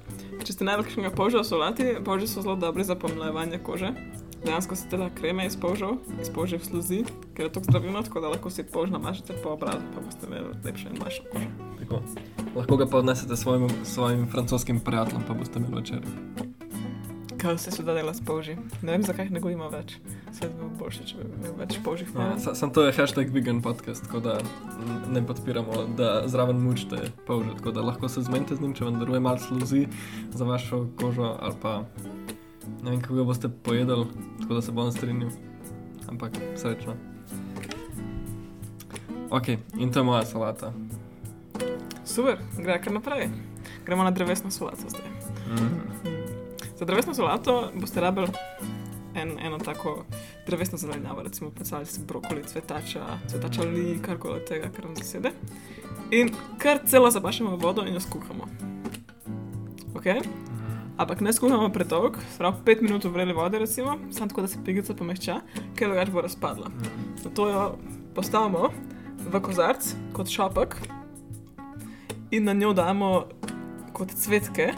Če 0.46 0.54
ste 0.54 0.66
najbolj 0.68 0.86
kakšnega 0.86 1.10
polža 1.18 1.40
v 1.42 1.48
solati, 1.48 1.86
polži 2.06 2.28
so 2.30 2.44
zelo 2.46 2.54
dobri 2.62 2.86
za 2.86 2.94
pomlajevanje 3.02 3.58
kože. 3.66 3.90
Dejansko 4.46 4.76
se 4.76 4.88
dela 4.90 5.10
krema 5.10 5.44
iz 5.44 5.58
polžev, 5.58 5.90
iz 6.22 6.30
polžev 6.30 6.60
sluzi, 6.62 7.04
ker 7.34 7.46
je 7.46 7.52
to 7.52 7.60
zdravilno, 7.62 8.02
tako 8.02 8.22
da 8.22 8.30
lahko 8.30 8.50
si 8.50 8.64
polž 8.64 8.92
namažete 8.92 9.34
po 9.44 9.50
obrazu, 9.50 9.82
pa 9.94 10.02
boste 10.02 10.28
imeli 10.28 10.54
lepšo 10.64 10.90
in 10.90 11.00
mlajšo 11.00 11.24
kožo. 11.32 11.48
Tako. 11.80 12.02
Lahko 12.56 12.78
ga 12.78 12.86
pa 12.86 12.98
odnesete 12.98 13.36
svojim, 13.36 13.68
svojim 13.84 14.28
francoskim 14.28 14.80
prijateljem, 14.80 15.24
pa 15.28 15.34
boste 15.34 15.60
imeli 15.60 15.76
večer. 15.76 16.02
Kaj 17.38 17.58
se 17.58 17.72
seveda 17.72 17.94
dela 17.94 18.14
s 18.14 18.22
polži? 18.22 18.56
Ne 18.82 18.92
vem, 18.92 19.04
zakaj 19.04 19.30
ne 19.30 19.40
gojimo 19.40 19.70
več. 19.70 19.98
Svet 20.32 20.52
bi 20.52 20.60
bil 20.60 20.70
boljši, 20.80 21.04
če 21.06 21.16
bi 21.18 21.26
imel 21.40 21.58
več 21.58 21.80
polžih. 21.84 22.10
Ja, 22.16 22.40
sa- 22.40 22.56
Sam 22.56 22.70
to 22.70 22.82
je 22.82 22.94
hashtag 22.94 23.30
vegan 23.30 23.62
podcast, 23.62 24.04
tako 24.04 24.20
da 24.20 24.38
ne 25.10 25.22
podpiramo, 25.22 25.86
da 25.98 26.24
zraven 26.26 26.58
mučite 26.58 26.98
polže, 27.28 27.58
tako 27.58 27.72
da 27.72 27.82
lahko 27.82 28.10
se 28.10 28.22
zmenite 28.22 28.56
z 28.56 28.62
njim, 28.62 28.74
če 28.74 28.86
vam 28.86 29.00
daruje 29.00 29.20
malo 29.20 29.38
sluzi 29.38 29.88
za 30.32 30.46
vašo 30.46 30.88
kožo 30.96 31.36
ali 31.40 31.54
pa 31.62 31.84
ne 32.84 32.92
vem, 32.92 33.02
kako 33.02 33.16
ga 33.16 33.24
boste 33.24 33.50
pojedli, 33.50 34.06
tako 34.42 34.54
da 34.54 34.62
se 34.62 34.72
bom 34.72 34.92
strinjal. 34.92 35.30
Ampak 36.08 36.32
srečno. 36.56 36.94
Ok, 39.30 39.48
in 39.78 39.92
to 39.92 40.00
je 40.00 40.04
moja 40.04 40.26
salata. 40.26 40.74
Super, 42.06 42.38
gre 42.58 42.82
kar 42.82 42.94
naprej. 42.94 43.30
Gremo 43.86 44.04
na 44.04 44.12
drevesno 44.12 44.52
solato 44.52 44.90
zdaj. 44.90 45.10
Mm. 45.50 45.86
Za 46.78 46.86
drevesno 46.86 47.14
solato 47.14 47.72
boste 47.76 48.02
rabili 48.02 48.28
en, 49.16 49.40
eno 49.40 49.60
tako 49.60 50.06
drevesno 50.48 50.78
zelenjavo, 50.78 51.24
recimo 51.24 51.50
predstavljajte 51.50 51.92
si 51.92 52.02
brokoli, 52.08 52.44
cvetača, 52.44 53.06
cvetača 53.28 53.62
li, 53.62 54.00
karkoli 54.02 54.34
od 54.34 54.48
tega, 54.48 54.70
kar 54.76 54.86
vam 54.86 54.96
zasede. 54.96 55.32
In 56.12 56.30
kar 56.58 56.80
celo 56.86 57.12
zabašemo 57.12 57.56
v 57.56 57.62
vodo 57.62 57.86
in 57.86 57.94
jo 57.94 58.00
skuhamo. 58.00 58.48
Ok? 59.96 60.06
Ampak 60.98 61.20
ne 61.22 61.34
skuhamo 61.34 61.68
predolg, 61.76 62.16
prav 62.38 62.62
5 62.64 62.82
minut 62.82 63.04
v 63.04 63.12
vreli 63.12 63.34
vodi, 63.36 63.60
recimo, 63.60 63.98
samo 64.16 64.30
tako, 64.32 64.46
da 64.46 64.48
se 64.48 64.60
pigica 64.64 64.94
pomehča, 64.96 65.42
ker 65.76 65.90
drugače 65.92 66.12
bo 66.12 66.24
razpadla. 66.24 66.72
Zato 67.24 67.48
jo 67.50 67.64
postavimo 68.16 68.70
v 69.20 69.42
kozarc 69.44 69.90
kot 70.16 70.32
šopek 70.32 70.78
in 72.32 72.48
na 72.48 72.54
njo 72.54 72.72
damo 72.74 73.26
kot 73.94 74.16
cvetke 74.16 74.72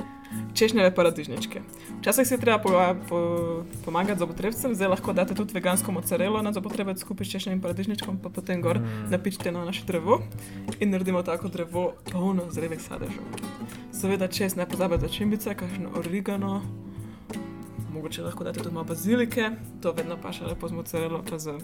češnjeve 0.53 0.95
paradižničke. 0.95 1.61
Včasih 1.99 2.27
si 2.27 2.33
je 2.33 2.39
treba 2.39 2.59
po, 2.61 2.71
po, 3.09 3.17
pomagati 3.85 4.19
zobotrebcem, 4.19 4.75
zdaj 4.75 4.87
lahko 4.87 5.13
date 5.13 5.35
tudi 5.35 5.53
vegansko 5.53 5.91
mozzarelo 5.91 6.41
na 6.41 6.53
zobotrebec 6.53 6.99
skupaj 7.01 7.25
s 7.25 7.31
češnjevim 7.31 7.61
paradižničkom, 7.61 8.19
pa 8.21 8.29
potem 8.29 8.61
gor 8.61 8.77
Mm. 8.79 9.09
napičite 9.11 9.51
na 9.51 9.65
naše 9.65 9.83
drevo 9.85 10.21
in 10.79 10.89
naredimo 10.89 11.23
tako 11.23 11.47
drevo 11.47 11.93
polno 12.11 12.45
zrelih 12.51 12.81
sadežev. 12.81 13.23
Seveda, 13.91 14.27
čez 14.27 14.55
ne 14.55 14.65
pozabite 14.69 15.09
čimbice, 15.09 15.55
kakšno 15.55 15.89
origano, 15.97 16.61
mogoče 17.93 18.21
lahko 18.21 18.43
date 18.43 18.59
tudi 18.61 18.73
malo 18.75 18.85
bazilike, 18.85 19.51
to 19.81 19.91
vedno 19.91 20.17
pa 20.21 20.31
še 20.31 20.45
lepo 20.45 20.67
z 20.67 20.73
mozzarelo, 20.73 21.23
pa 21.29 21.39
z 21.39 21.57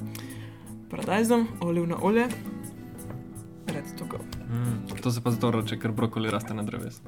paradajzom, 0.89 1.47
olivno 1.61 1.97
olje. 2.01 2.27
Red 3.67 3.85
to 3.97 4.05
go. 4.05 4.17
Mm. 4.49 4.97
To 5.01 5.11
se 5.11 5.21
pa 5.21 5.31
zato 5.31 5.51
reče, 5.51 5.79
ker 5.79 5.91
brokoli 5.91 6.29
raste 6.29 6.53
na 6.53 6.63
drevesu. 6.63 7.01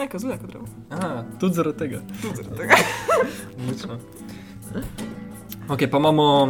Naj 0.00 0.08
kazuje 0.08 0.38
kot 0.38 0.48
drevo. 0.48 0.64
Aha, 0.90 1.24
tudi 1.36 1.54
zaradi 1.54 1.78
tega. 1.78 1.98
Tudi 2.22 2.36
zaradi 2.36 2.56
tega. 2.56 2.74
Odlično. 3.58 3.98
Ok, 5.68 5.78
pa 5.90 5.98
imamo, 5.98 6.46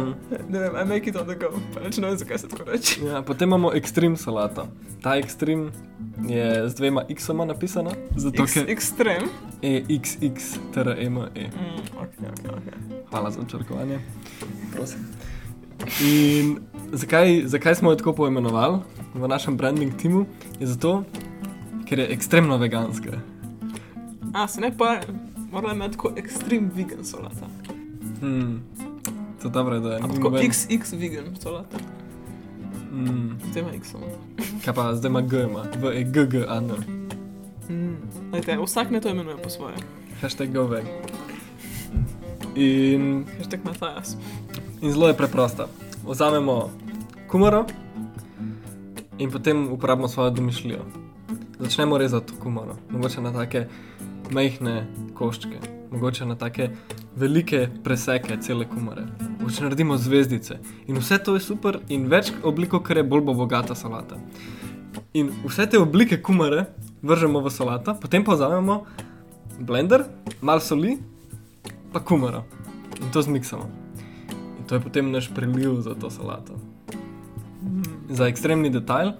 Ne 0.49 0.59
vem, 0.59 0.71
I 0.75 0.85
make 0.85 1.09
it 1.09 1.15
on 1.15 1.27
the 1.27 1.35
go. 1.35 1.49
Pa 1.73 1.79
neč 1.79 1.97
ne 1.97 2.07
vem, 2.07 2.17
zakaj 2.17 2.37
se 2.37 2.47
tako 2.47 2.63
reče. 2.63 3.01
ja, 3.05 3.21
potem 3.21 3.49
imamo 3.49 3.73
ekstrem 3.73 4.15
salato. 4.17 4.67
Ta 5.01 5.15
ekstrem 5.15 5.67
je 6.23 6.69
z 6.69 6.75
dvema 6.75 7.03
x-oma 7.09 7.45
napisana, 7.45 7.91
zato 8.15 8.43
X, 8.43 8.53
ker 8.53 8.69
ekstrem. 8.69 9.27
je 9.61 9.83
xx-m-e. 9.89 11.43
Mm, 11.47 11.81
ok, 11.97 12.13
ok, 12.21 12.45
ok. 12.47 12.73
Hvala 13.09 13.31
za 13.31 13.41
očrkovanje. 13.41 13.99
Prosim. 14.73 14.99
In 16.01 16.57
zakaj, 16.91 17.41
zakaj 17.45 17.75
smo 17.75 17.91
jo 17.91 17.95
tako 17.95 18.13
poimenovali 18.13 18.79
v 19.13 19.27
našem 19.27 19.57
branding 19.57 19.93
timu? 19.97 20.25
Je 20.59 20.67
zato, 20.67 21.03
ker 21.85 21.99
je 21.99 22.07
ekstremno 22.09 22.57
veganska. 22.57 23.11
A, 24.33 24.47
se 24.47 24.61
ne 24.61 24.77
pa, 24.77 24.99
morala 25.51 25.73
imeti 25.73 25.91
tako 25.91 26.11
ekstrem 26.15 26.71
vegan 26.75 27.05
solata. 27.05 27.47
Hmm. 28.19 28.61
To 29.41 29.47
je 29.47 29.51
dobro, 29.51 29.79
da 29.79 29.93
je. 29.93 29.99
Ampak 29.99 30.15
tako 30.15 30.29
XX 30.29 30.93
vegan 30.93 31.35
solata. 31.41 31.77
Hmm. 32.91 33.39
Z 33.43 33.51
dvema 33.51 33.73
X-om. 33.73 34.01
Kaj 34.65 34.73
pa 34.73 34.95
zdaj 34.95 35.09
ima 35.09 35.21
G, 35.21 35.43
ima 35.43 35.63
v 35.81 35.99
e 35.99 36.03
g 36.03 36.25
g 36.25 36.45
a 36.47 36.57
n. 36.57 36.71
Mm. 37.69 37.95
Lejte, 38.33 38.57
vsak 38.57 38.91
ne 38.91 39.01
to 39.01 39.09
imenuje 39.09 39.37
po 39.37 39.49
svoje. 39.49 39.75
Hashtag 40.21 40.51
go 40.53 40.67
veg. 40.67 40.83
In, 42.55 43.25
Hashtag 43.37 43.63
Matajas. 43.63 44.17
in 44.81 44.91
zelo 44.91 45.07
je 45.07 45.13
preprosta. 45.13 45.67
Vzamemo 46.03 46.71
kumaro 47.27 47.65
in 49.17 49.31
potem 49.31 49.71
uporabimo 49.71 50.07
svojo 50.07 50.29
domišljijo. 50.29 50.83
Začnemo 51.59 51.97
rezati 51.97 52.33
kumaro, 52.43 52.75
mogoče 52.89 53.21
na 53.21 53.33
take 53.33 53.67
majhne 54.33 54.87
koščke, 55.17 55.59
mogoče 55.91 56.25
na 56.25 56.35
take 56.35 56.69
velike 57.15 57.67
preseke 57.83 58.37
cele 58.41 58.65
kumare. 58.69 59.05
Mogoče 59.39 59.63
naredimo 59.63 59.97
zvezdice. 59.97 60.59
In 60.87 60.97
vse 60.97 61.19
to 61.23 61.35
je 61.35 61.43
super, 61.43 61.79
in 61.89 62.07
več 62.11 62.31
obliko, 62.43 62.79
ker 62.79 63.01
je 63.01 63.03
bolj 63.03 63.25
bo 63.27 63.35
bogata 63.43 63.75
salata. 63.75 64.19
In 65.13 65.31
vse 65.45 65.67
te 65.69 65.79
oblike 65.79 66.21
kumare 66.21 66.65
vržemo 67.01 67.41
v 67.41 67.51
solato, 67.51 67.95
potem 67.99 68.23
pa 68.23 68.35
vzamemo 68.35 68.83
blender, 69.59 70.05
malo 70.41 70.59
soli, 70.59 70.97
pa 71.93 71.99
kumaro. 71.99 72.43
In 73.01 73.11
to 73.11 73.21
zmiksamo. 73.21 73.67
In 74.59 74.67
to 74.67 74.75
je 74.75 74.81
potem 74.81 75.11
naš 75.11 75.29
preliv 75.35 75.81
za 75.81 75.95
to 75.95 76.09
solato. 76.09 76.55
Za 78.09 78.27
ekstremni 78.27 78.71
detajl 78.71 79.15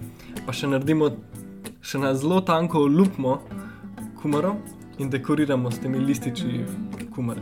pa 0.45 0.55
še 0.55 0.71
naredimo 0.71 1.11
še 1.81 1.99
na 2.01 2.13
zelo 2.15 2.41
tanko 2.45 2.85
lupmo 2.87 3.41
kumaro 4.21 4.55
in 5.01 5.09
dekoriramo 5.09 5.71
s 5.71 5.79
temi 5.79 5.99
lističi 5.99 6.65
kumare. 7.09 7.41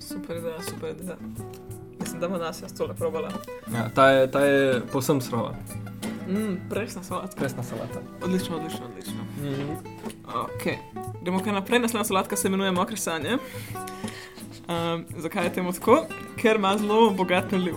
Super 0.00 0.36
ideja, 0.36 0.62
super 0.62 0.90
ideja. 0.92 1.16
Mislim, 2.00 2.20
da 2.20 2.28
bo 2.28 2.38
nas 2.38 2.62
jaz 2.62 2.72
tole 2.74 2.94
probala. 2.94 3.28
Ja, 3.74 3.88
ta, 3.88 4.08
je, 4.08 4.30
ta 4.30 4.40
je 4.40 4.80
povsem 4.92 5.20
surova, 5.20 5.54
Mm, 6.28 6.56
presna 6.70 7.02
solatka. 7.02 7.36
presna 7.36 7.62
salata. 7.62 8.00
Odlično, 8.24 8.56
odlično, 8.56 8.80
odlično. 8.86 9.20
Mm. 9.42 9.70
Ok, 10.26 10.62
gremo 11.22 11.40
kar 11.40 11.52
naprej. 11.52 11.78
Naslednja 11.78 12.04
solatka 12.04 12.36
se 12.36 12.48
imenuje 12.48 12.70
mokre 12.72 12.96
sanje. 12.96 13.32
Um, 14.68 15.04
zakaj 15.16 15.44
je 15.44 15.52
temu 15.52 15.72
tako? 15.72 16.04
Ker 16.36 16.56
ima 16.56 16.76
zelo 16.78 17.10
bogat 17.10 17.52
naliv. 17.52 17.74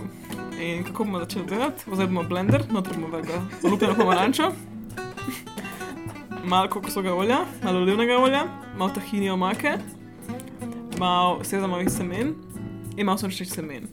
In 0.60 0.84
kako 0.84 1.04
bomo 1.04 1.18
začeli 1.18 1.46
delati? 1.46 1.82
Vzamemo 1.86 2.22
blender, 2.22 2.62
noter 2.70 2.92
bomo 2.94 3.08
vrgli 3.08 3.32
olupljeno 3.64 3.94
pomarančo, 3.94 4.52
malo 6.44 6.68
kokosovega 6.68 7.14
olja, 7.14 7.38
malo 7.62 7.80
olivnega 7.80 8.18
olja, 8.18 8.44
malo 8.76 8.90
tahini 8.94 9.30
omake, 9.30 9.78
malo 10.98 11.44
sezamovih 11.44 11.90
semen 11.90 12.34
in 12.96 13.06
malo 13.06 13.18
sončnih 13.18 13.50
semen. 13.50 13.88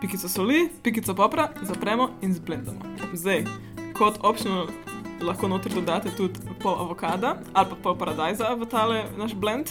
Pikico 0.00 0.28
soli, 0.28 0.68
pikico 0.82 1.14
popra, 1.14 1.50
zapremo 1.62 2.10
in 2.22 2.34
zblendamo. 2.34 2.80
Zdaj, 3.12 3.44
kot 3.98 4.18
optional 4.22 4.66
lahko 5.20 5.48
noter 5.48 5.72
dodate 5.74 6.10
tudi 6.16 6.40
pol 6.62 6.78
avokada 6.80 7.36
ali 7.52 7.68
pa 7.70 7.76
pol 7.82 7.96
paradajza 7.98 8.54
v 8.56 8.66
tale 8.66 9.04
naš 9.18 9.34
blend, 9.34 9.68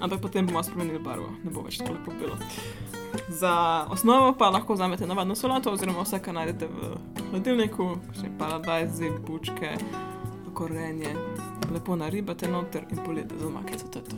ampak 0.00 0.20
potem 0.20 0.46
bomo 0.46 0.62
spremenili 0.62 1.02
barvo, 1.02 1.34
ne 1.42 1.50
bo 1.50 1.66
več 1.66 1.82
tako 1.82 1.98
lepo 1.98 2.14
bilo. 2.20 2.38
Za 3.28 3.86
osnovo 3.90 4.32
pa 4.38 4.48
lahko 4.50 4.74
vzamete 4.74 5.06
navadno 5.06 5.34
solato 5.34 5.72
oziroma 5.74 6.06
vse, 6.06 6.22
kar 6.22 6.34
najdete 6.34 6.70
v 6.70 6.94
hladilniku, 7.30 7.98
še 8.14 8.30
paradajzi, 8.38 9.10
bučke, 9.26 9.74
korenje, 10.62 11.14
lepo 11.74 11.96
naribate 11.96 12.48
noter 12.48 12.84
in 12.90 12.98
polijete 13.04 13.34
z 13.38 13.46
omakico, 13.46 13.86
to 13.90 13.98
je 13.98 14.04
to. 14.04 14.16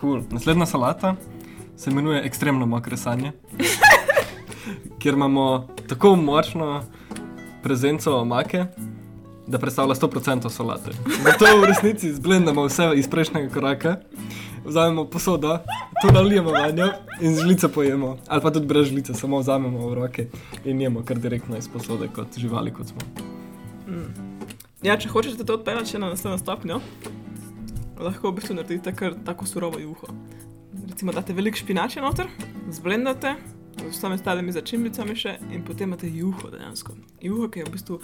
Cool. 0.00 0.22
Naslednja 0.30 0.66
salata 0.66 1.16
se 1.76 1.90
imenuje 1.90 2.22
ekstremno 2.26 2.66
mokre 2.66 2.96
sanje, 2.96 3.32
kjer 4.98 5.14
imamo 5.14 5.68
tako 5.88 6.16
močno 6.16 6.82
prezenco 7.62 8.16
omake, 8.16 8.64
da 9.46 9.58
predstavlja 9.58 9.94
100% 9.94 10.50
solate. 10.50 10.90
Zato 11.22 11.44
v 11.60 11.64
resnici 11.64 12.12
zblendamo 12.12 12.66
vse 12.66 12.90
iz 12.96 13.08
prejšnjega 13.08 13.54
koraka, 13.54 13.96
vzamemo 14.64 15.04
posodo, 15.04 15.58
to 16.02 16.12
nalijemo 16.12 16.50
v 16.50 16.72
njo 16.72 16.90
in 17.20 17.36
z 17.36 17.40
žlico 17.40 17.68
pojemo. 17.68 18.16
Ali 18.28 18.42
pa 18.42 18.50
tudi 18.50 18.66
brez 18.66 18.88
žlice, 18.88 19.14
samo 19.14 19.38
vzamemo 19.38 19.88
v 19.88 19.94
roke 19.94 20.28
in 20.64 20.80
jemo 20.80 21.04
kar 21.04 21.18
direktno 21.18 21.56
iz 21.56 21.68
posode, 21.68 22.08
kot 22.08 22.38
živali, 22.38 22.72
kot 22.72 22.86
smo. 22.86 23.00
Mm. 23.86 24.23
Ja, 24.84 24.98
če 25.00 25.08
hočete 25.08 25.46
to 25.48 25.54
odpeljati 25.56 25.94
še 25.94 25.98
na 26.02 26.10
naslednjo 26.12 26.36
stopnjo, 26.42 26.76
lahko 27.96 28.28
v 28.28 28.36
bistvu 28.36 28.58
naredite 28.58 28.92
kar 28.92 29.14
tako 29.24 29.46
surovo 29.48 29.80
juho. 29.80 30.10
Recimo, 30.90 31.14
date 31.16 31.32
veliko 31.32 31.56
špinače 31.56 32.02
noter, 32.04 32.28
zblendate, 32.68 33.32
z 33.78 33.86
vsemi 33.94 34.18
ostalimi 34.18 34.52
začimbicami 34.52 35.16
še 35.16 35.38
in 35.48 35.64
potem 35.64 35.88
imate 35.88 36.10
juho 36.12 36.52
dejansko. 36.52 36.98
Juho, 37.24 37.48
ki 37.48 37.64
je 37.64 37.70
v 37.70 37.74
bistvu 37.78 37.98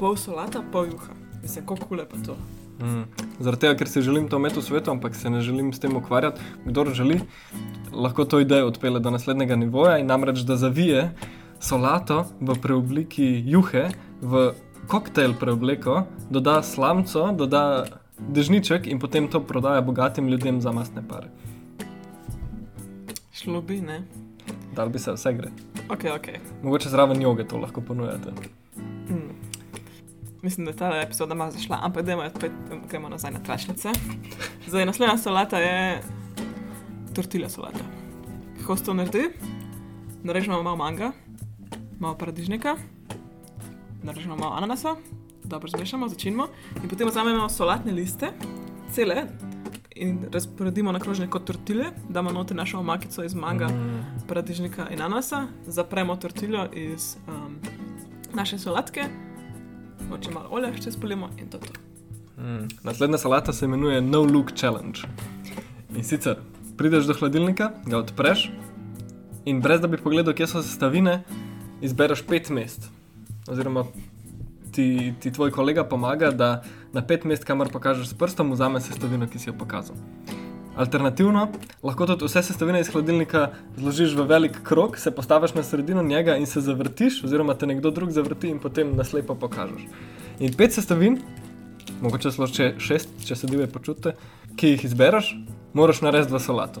pol 0.00 0.16
solata, 0.16 0.64
pol 0.72 0.88
juha. 0.94 1.12
Mislim, 1.42 1.68
kako 1.68 1.90
kule 1.92 2.08
pa 2.08 2.22
to. 2.24 2.38
Mm. 2.80 3.04
Zaradi 3.36 3.66
tega, 3.66 3.76
ker 3.82 3.92
si 3.92 4.06
želim 4.08 4.32
to 4.32 4.40
imeti 4.40 4.56
v 4.56 4.64
svetu, 4.70 4.96
ampak 4.96 5.20
se 5.20 5.28
ne 5.28 5.44
želim 5.44 5.68
s 5.76 5.84
tem 5.84 5.92
ukvarjati. 6.00 6.40
Kdor 6.64 6.94
želi, 6.96 7.20
lahko 7.92 8.24
to 8.24 8.40
idejo 8.40 8.72
odpele 8.72 9.04
do 9.04 9.12
naslednjega 9.12 9.60
nivoja 9.60 10.00
in 10.00 10.08
namreč 10.08 10.46
da 10.48 10.56
zavije 10.56 11.10
solato 11.60 12.24
v 12.40 12.56
preobliki 12.56 13.34
juhe, 13.52 13.90
v 14.24 14.48
koktejl 14.88 15.34
preobleko, 15.40 16.02
doda 16.30 16.62
slamco, 16.62 17.32
doda 17.32 17.84
dežniček 18.18 18.86
in 18.86 19.00
potem 19.00 19.28
to 19.28 19.40
prodaja 19.40 19.80
bogatim 19.80 20.28
ljudem 20.28 20.60
za 20.60 20.72
masne 20.72 21.02
pare. 21.08 21.30
Šlo 23.32 23.62
bi, 23.62 23.80
ne? 23.80 24.02
Dal 24.76 24.88
bi 24.88 24.98
se 24.98 25.12
vse 25.12 25.32
gre. 25.32 25.50
Ok, 25.90 26.04
ok. 26.16 26.28
Mogoče 26.62 26.88
zraven 26.88 27.22
joge 27.22 27.48
to 27.48 27.58
lahko 27.58 27.80
ponujate. 27.80 28.32
Mm. 29.08 29.32
Mislim, 30.42 30.64
da 30.66 30.70
je 30.70 30.76
ta 30.76 31.00
epizoda 31.00 31.34
malo 31.34 31.50
zašla, 31.50 31.78
ampak 31.82 32.04
dajmo 32.04 32.30
spet 32.36 32.52
gremo 32.90 33.08
nazaj 33.08 33.30
na 33.30 33.42
tračnice. 33.42 33.88
Zdaj, 34.68 34.86
naslednja 34.86 35.18
solata 35.18 35.58
je 35.58 36.02
tortilla 37.14 37.48
solata. 37.48 37.84
Kako 38.60 38.76
se 38.76 38.84
to 38.84 38.94
naredi? 38.94 39.28
Narežemo 40.22 40.62
malo 40.62 40.76
manga, 40.76 41.12
malo 41.98 42.18
paradižnika, 42.18 42.76
narežemo 44.02 44.36
malo 44.36 44.54
ananasa, 44.56 44.96
dobro 45.44 45.68
zmešamo, 45.68 46.08
začinimo. 46.08 46.46
In 46.82 46.88
potem 46.88 47.08
vzamemo 47.08 47.48
solatne 47.48 47.92
liste, 47.92 48.32
cele. 48.92 49.26
In 49.96 50.18
razporedimo 50.32 50.92
na 50.92 50.98
krožne 50.98 51.26
kot 51.30 51.44
tortilje, 51.44 51.84
damo 52.08 52.32
noter 52.32 52.56
našo 52.56 52.78
omakico 52.78 53.24
iz 53.24 53.34
manga, 53.34 53.68
Mm. 53.68 54.26
paradižnika 54.28 54.88
in 54.90 55.00
ananasa, 55.02 55.46
zapremo 55.66 56.16
tortiljo 56.16 56.68
iz 56.72 57.16
um, 57.28 57.56
naše 58.34 58.58
solatke, 58.58 59.04
moče 60.10 60.30
malo 60.30 60.48
olja, 60.50 60.72
še 60.82 60.92
spolimo 60.92 61.28
in 61.38 61.48
to 61.50 61.56
je 61.56 61.62
to. 61.62 61.80
Mm. 62.42 62.68
Naslednja 62.82 63.18
salata 63.18 63.52
se 63.52 63.64
imenuje 63.64 64.00
No 64.00 64.22
Look 64.22 64.52
Challenge. 64.56 65.00
In 65.96 66.04
sicer 66.04 66.36
prideš 66.76 67.04
do 67.04 67.14
hladilnika, 67.14 67.70
ga 67.86 67.98
odpreš 67.98 68.50
in 69.44 69.60
brez 69.60 69.80
da 69.80 69.86
bi 69.86 69.96
pogledal, 69.96 70.34
kje 70.34 70.46
so 70.46 70.62
sestavine, 70.62 71.22
izbereš 71.80 72.22
pet 72.26 72.48
mest. 72.50 72.88
Oziroma 73.48 73.84
ti, 74.72 75.14
ti 75.20 75.32
tvoj 75.32 75.50
kolega 75.50 75.84
pomaga, 75.84 76.30
da 76.30 76.62
na 76.92 77.02
pet 77.06 77.24
mest, 77.24 77.44
kamor 77.44 77.70
pokažeš 77.72 78.12
s 78.12 78.18
prstom, 78.18 78.52
vzame 78.52 78.80
sestavino, 78.80 79.28
ki 79.28 79.38
si 79.38 79.50
jo 79.50 79.54
pokazal. 79.58 79.96
Alternativno, 80.72 81.48
lahko 81.84 82.06
tudi 82.08 82.24
vse 82.24 82.42
sestavine 82.46 82.80
iz 82.80 82.88
hladilnika 82.88 83.50
zložiš 83.76 84.14
v 84.16 84.24
velik 84.28 84.56
krog, 84.64 84.96
se 84.96 85.10
postaviš 85.12 85.54
na 85.54 85.62
sredino 85.62 86.02
njega 86.02 86.36
in 86.40 86.46
se 86.46 86.60
zavrtiš, 86.64 87.20
oziroma 87.24 87.54
te 87.54 87.68
nekdo 87.68 87.90
drug 87.90 88.10
zavrti 88.10 88.48
in 88.48 88.58
potem 88.58 88.96
naslepo 88.96 89.34
pokažeš. 89.34 89.84
In 90.40 90.56
pet 90.56 90.72
sestavin, 90.72 91.20
mogoče 92.00 92.32
celo 92.32 92.48
še 92.48 92.72
šest, 92.80 93.12
če 93.26 93.36
se 93.36 93.50
divje 93.50 93.68
počutite, 93.68 94.16
ki 94.56 94.72
jih 94.74 94.86
izbereš, 94.88 95.34
moraš 95.76 96.00
narediti 96.06 96.32
v 96.32 96.40
solato. 96.40 96.80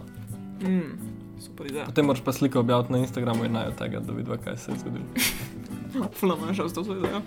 Mm, 0.64 1.12
super 1.42 1.68
ideja. 1.68 1.84
Potem 1.84 2.08
moraš 2.08 2.24
pa 2.24 2.32
sliko 2.32 2.64
objaviti 2.64 2.96
na 2.96 3.04
Instagramu 3.04 3.44
in 3.44 3.52
naj 3.52 3.74
od 3.74 3.82
tega, 3.82 4.00
da 4.00 4.16
vidiš, 4.16 4.40
kaj 4.44 4.56
se 4.56 4.72
je 4.72 4.80
zgodilo. 4.86 5.04
Fulano 6.18 6.48
je 6.48 6.54
šel 6.54 6.68
s 6.68 6.74
to 6.74 6.84
svojo 6.84 7.00
idejo. 7.00 7.22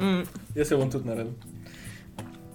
Mm, 0.00 0.22
Jaz 0.54 0.68
se 0.68 0.76
bom 0.76 0.90
tudi 0.90 1.08
naredil. 1.08 1.32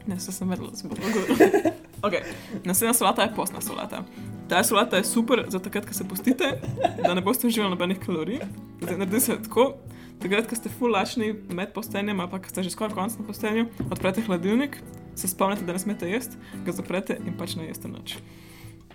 ne, 0.07 0.19
se 0.19 0.31
sem 0.31 0.49
vedela, 0.49 0.69
da 0.69 0.75
se 0.75 0.87
bo 0.87 0.95
to 0.95 1.01
zgodilo. 1.01 1.71
Okay. 2.01 2.23
Naslednja 2.63 2.93
solata 2.93 3.21
je 3.21 3.35
postna 3.35 3.61
solata. 3.61 4.03
Ta 4.49 4.63
solata 4.63 4.97
je 4.97 5.03
super 5.03 5.45
za 5.47 5.59
takrat, 5.59 5.85
ko 5.85 5.93
se 5.93 6.07
postite, 6.07 6.61
da 7.03 7.13
ne 7.13 7.21
boste 7.21 7.47
uživali 7.47 7.69
nobenih 7.69 7.99
kalorij. 7.99 8.39
Zdaj, 8.81 8.97
Naredi 8.97 9.19
se 9.19 9.35
tako, 9.43 9.73
takrat, 10.21 10.47
ko 10.47 10.55
ste 10.55 10.69
full 10.69 10.95
lačni 10.95 11.33
med 11.49 11.73
postenjem 11.73 12.19
ali 12.19 12.31
pa 12.31 12.39
ko 12.39 12.49
ste 12.49 12.63
že 12.63 12.71
skoraj 12.71 12.95
konc 12.95 13.17
na 13.19 13.25
postenju, 13.27 13.65
odprete 13.91 14.21
hladilnik, 14.21 14.79
se 15.15 15.27
spomnite, 15.27 15.65
da 15.67 15.73
ne 15.73 15.79
smete 15.79 16.09
jesti, 16.09 16.39
ga 16.65 16.71
zaprete 16.71 17.19
in 17.25 17.35
pač 17.37 17.55
ne 17.59 17.67
jeste 17.67 17.91
nič. 17.91 18.17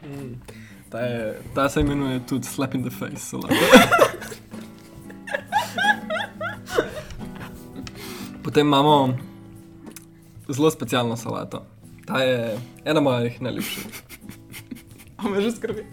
Mm. 0.04 0.40
Ta, 0.90 0.98
je, 1.00 1.40
ta 1.54 1.68
se 1.68 1.80
imenuje 1.80 2.20
tudi 2.28 2.46
slap 2.46 2.74
in 2.74 2.82
the 2.82 2.90
face 2.90 3.20
solata. 3.20 3.54
Potem 8.44 8.66
imamo 8.66 9.16
zelo 10.48 10.70
specialno 10.70 11.16
solato. 11.16 11.62
Ta 12.06 12.20
je 12.22 12.58
ena 12.84 13.00
mojih 13.00 13.42
najljubših. 13.42 13.86
A 15.16 15.28
me 15.28 15.40
že 15.40 15.50
skrbi. 15.50 15.86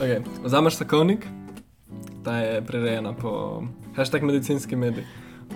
Okay. 0.00 0.22
Vzameš 0.44 0.74
sakovnik, 0.74 1.26
ta 2.24 2.38
je 2.38 2.62
prirejena 2.66 3.12
po 3.12 3.62
hashtag 3.96 4.22
medicinski 4.22 4.76
medij. 4.76 5.04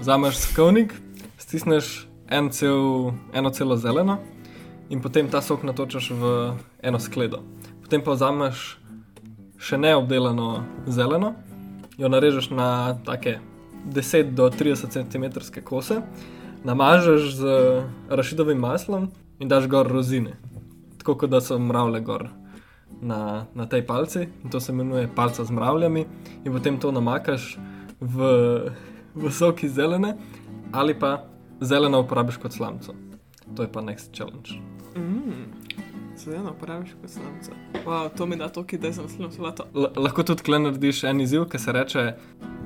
Vzameš 0.00 0.36
sakovnik, 0.36 0.92
stisneš 1.38 2.08
en 2.28 2.50
cel, 2.50 3.12
eno 3.32 3.50
celo 3.50 3.76
zeleno 3.76 4.18
in 4.90 5.00
potem 5.00 5.28
ta 5.28 5.40
sok 5.42 5.62
natočaš 5.62 6.10
v 6.10 6.52
eno 6.82 7.00
skledo. 7.00 7.40
Potem 7.80 8.04
pa 8.04 8.12
vzameš 8.12 8.76
še 9.56 9.80
neobdelano 9.80 10.64
zeleno, 10.86 11.32
jo 11.96 12.12
narežeš 12.12 12.50
na 12.52 13.00
take 13.08 13.38
10 13.84 14.34
do 14.34 14.50
30 14.50 14.90
cm 14.90 15.24
kose, 15.64 16.00
namažeš 16.64 17.34
z 17.34 17.44
rašidovim 18.08 18.58
maslom 18.58 19.10
in 19.38 19.48
daš 19.48 19.68
gor 19.68 19.86
rozine, 19.86 20.36
tako 20.98 21.14
kot 21.14 21.30
da 21.30 21.40
so 21.40 21.58
mravlje 21.58 22.00
gor 22.00 22.28
na, 23.02 23.46
na 23.54 23.66
tej 23.66 23.86
palci, 23.86 24.28
in 24.44 24.50
to 24.50 24.60
se 24.60 24.72
imenuje 24.72 25.10
palca 25.14 25.44
z 25.44 25.50
mravljami, 25.50 26.06
in 26.44 26.52
potem 26.52 26.78
to 26.80 26.92
namakaš 26.92 27.58
v, 28.00 28.18
v 29.14 29.30
sok 29.30 29.64
iz 29.64 29.74
zelene, 29.74 30.16
ali 30.72 30.98
pa 30.98 31.24
zeleno 31.60 32.00
uporabiš 32.00 32.36
kot 32.36 32.52
slamco. 32.52 32.94
To 33.56 33.62
je 33.62 33.72
pa 33.72 33.80
next 33.80 34.16
challenge. 34.16 34.56
Mm. 34.96 35.52
Zeleno 36.16 36.54
uporabiš 36.56 36.94
kot 37.00 37.10
slamca. 37.10 37.52
Wow, 37.84 38.08
to 38.16 38.26
mi 38.26 38.36
da 38.36 38.48
to, 38.48 38.64
ki 38.64 38.78
da 38.78 38.92
solato. 38.92 39.66
L 39.74 39.88
lahko 39.96 40.22
tudi 40.22 40.42
tukaj 40.42 40.58
narediš 40.58 41.04
en 41.04 41.20
izziv, 41.20 41.44
ki 41.44 41.58
se 41.58 41.72
reče 41.72 42.04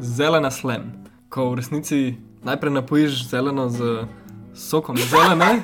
zelena 0.00 0.50
slem. 0.50 0.92
Ko 1.28 1.50
v 1.50 1.60
resnici 1.60 2.16
najprej 2.44 2.72
napojiš 2.72 3.28
zeleno 3.28 3.68
z 3.68 4.06
sokom 4.54 4.96
zelene 4.96 5.62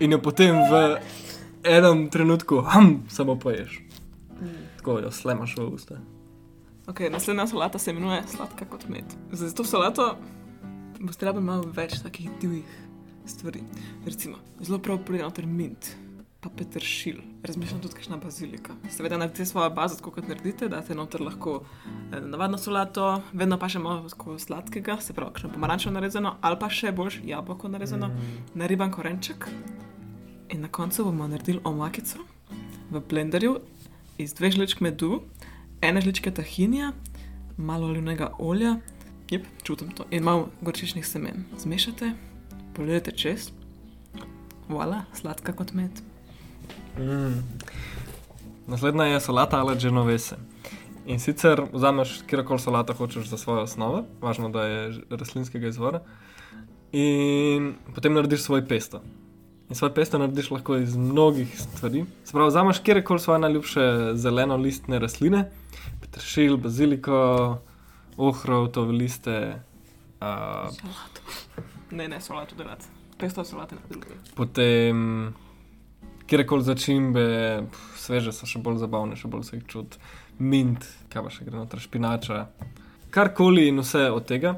in 0.00 0.12
jo 0.12 0.18
potem 0.22 0.56
v 0.70 0.98
enem 1.64 2.08
trenutku 2.10 2.62
hm, 2.62 3.06
samo 3.08 3.36
poješ. 3.38 3.82
Tako 4.76 4.98
jo 4.98 5.10
slemaš 5.10 5.56
v 5.56 5.68
usta. 5.68 5.96
Okay, 6.86 7.10
naslednja 7.10 7.46
solata 7.46 7.78
se 7.78 7.90
imenuje 7.90 8.22
sladka 8.26 8.64
kot 8.64 8.88
med. 8.88 9.04
Za 9.32 9.54
to 9.54 9.64
solato 9.64 10.16
boste 11.00 11.26
rabili 11.26 11.44
malo 11.44 11.68
več 11.74 12.00
takih 12.02 12.30
divjih 12.40 12.66
stvari. 13.26 13.62
Recimo, 14.06 14.36
zelo 14.60 14.78
prav 14.78 14.98
pride 15.06 15.22
noter 15.22 15.46
mint, 15.46 15.92
pa 16.42 16.50
peteršilj, 16.56 17.20
razmišljam 17.42 17.80
tudi 17.80 17.94
kakšna 17.94 18.16
bazilika. 18.16 18.74
Seveda 18.90 19.18
naredite 19.18 19.44
svojo 19.46 19.70
bazo, 19.70 19.96
tako 19.96 20.10
kot 20.10 20.28
naredite, 20.28 20.68
date 20.68 20.94
noter 20.94 21.22
lahko 21.22 21.60
eh, 21.62 22.20
navadno 22.20 22.58
solato, 22.58 23.22
vedno 23.32 23.58
pa 23.62 23.68
še 23.70 23.78
malo 23.78 24.10
sladkega, 24.38 24.98
se 25.00 25.14
pravi, 25.14 25.30
kakšno 25.36 25.52
pomarančo 25.54 25.94
narezano, 25.94 26.34
ali 26.42 26.58
pa 26.58 26.70
še 26.70 26.90
boljš 26.98 27.20
jabolko 27.30 27.70
narezano, 27.70 28.10
mm. 28.10 28.42
nariban 28.58 28.90
korenček. 28.90 29.46
In 30.50 30.66
na 30.66 30.68
koncu 30.68 31.06
bomo 31.06 31.30
naredili 31.30 31.62
omakico 31.64 32.26
v 32.90 33.06
blenderju 33.08 33.56
iz 34.18 34.34
dveh 34.34 34.58
žličk 34.58 34.82
medu, 34.82 35.22
ene 35.80 36.02
žličke 36.02 36.34
tahinja, 36.34 36.90
malo 37.56 37.86
olivnega 37.86 38.32
olja, 38.42 38.80
yep, 39.30 39.46
čutim 39.62 39.94
to, 39.94 40.10
in 40.10 40.26
malo 40.26 40.50
gorčičnih 40.60 41.06
semen. 41.06 41.46
Zmešate, 41.62 42.16
polijete 42.74 43.14
čez, 43.14 43.52
voila, 44.66 45.04
sladka 45.14 45.54
kot 45.54 45.70
med. 45.78 46.02
Mm. 46.98 47.42
Naslednja 48.66 49.04
je 49.04 49.20
solata 49.20 49.60
ala 49.60 49.74
genovese. 49.74 50.36
In 51.06 51.20
sicer 51.20 51.64
vzameš 51.72 52.20
kjerkoli 52.26 52.60
solato 52.60 52.94
hočeš 52.94 53.26
za 53.26 53.36
svojo 53.36 53.62
osnovo, 53.62 54.04
važno, 54.20 54.48
da 54.48 54.64
je 54.64 55.00
rastlinskega 55.10 55.68
izvora, 55.68 56.00
in 56.92 57.74
potem 57.94 58.14
narediš 58.14 58.42
svoj 58.42 58.66
pesto. 58.68 59.02
In 59.68 59.76
svoj 59.76 59.94
pesto 59.94 60.18
narediš 60.18 60.50
lahko 60.50 60.76
iz 60.76 60.96
mnogih 60.96 61.60
stvari. 61.60 62.04
Se 62.24 62.32
pravi, 62.32 62.48
vzameš 62.48 62.78
kjerkoli 62.78 63.20
svoje 63.20 63.40
najljubše 63.40 63.80
zeleno 64.14 64.56
listne 64.56 64.98
rastline, 64.98 65.50
peteršilj, 66.00 66.56
baziliko, 66.56 67.58
ohrovtove 68.16 68.92
liste, 68.92 69.62
uh, 70.20 70.70
Solato. 70.70 71.20
Ne, 71.90 72.08
ne, 72.08 72.20
solato 72.20 72.54
delati. 72.56 72.86
Pesto 73.18 73.44
solate 73.44 73.74
na 73.74 73.80
drugi. 73.88 74.06
potem 74.34 75.34
kjerkoli 76.32 76.64
začimbe, 76.64 77.24
pf, 77.68 77.96
sveže 78.00 78.32
so 78.32 78.48
še 78.48 78.62
bolj 78.64 78.80
zabavne, 78.80 79.18
še 79.20 79.28
bolj 79.28 79.44
se 79.44 79.58
jih 79.58 79.66
čuti, 79.68 80.00
mint, 80.40 80.86
kaj 81.12 81.26
pa 81.26 81.32
še 81.34 81.44
gre 81.44 81.58
noter, 81.58 81.82
špinača, 81.82 82.46
karkoli 83.12 83.66
in 83.68 83.82
vse 83.84 84.06
od 84.08 84.24
tega. 84.30 84.54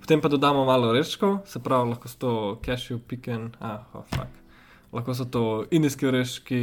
Potem 0.00 0.22
pa 0.24 0.30
dodamo 0.32 0.62
malo 0.64 0.88
oreščkov, 0.88 1.42
se 1.44 1.60
pravi, 1.60 1.92
lahko 1.92 2.08
so 2.08 2.16
to 2.22 2.32
cashew, 2.64 2.96
piken, 2.96 3.50
ah, 3.60 3.84
oh, 3.92 4.08
fuck. 4.08 4.32
Lahko 4.96 5.12
so 5.12 5.28
to 5.28 5.44
indijski 5.68 6.08
oreščki, 6.08 6.62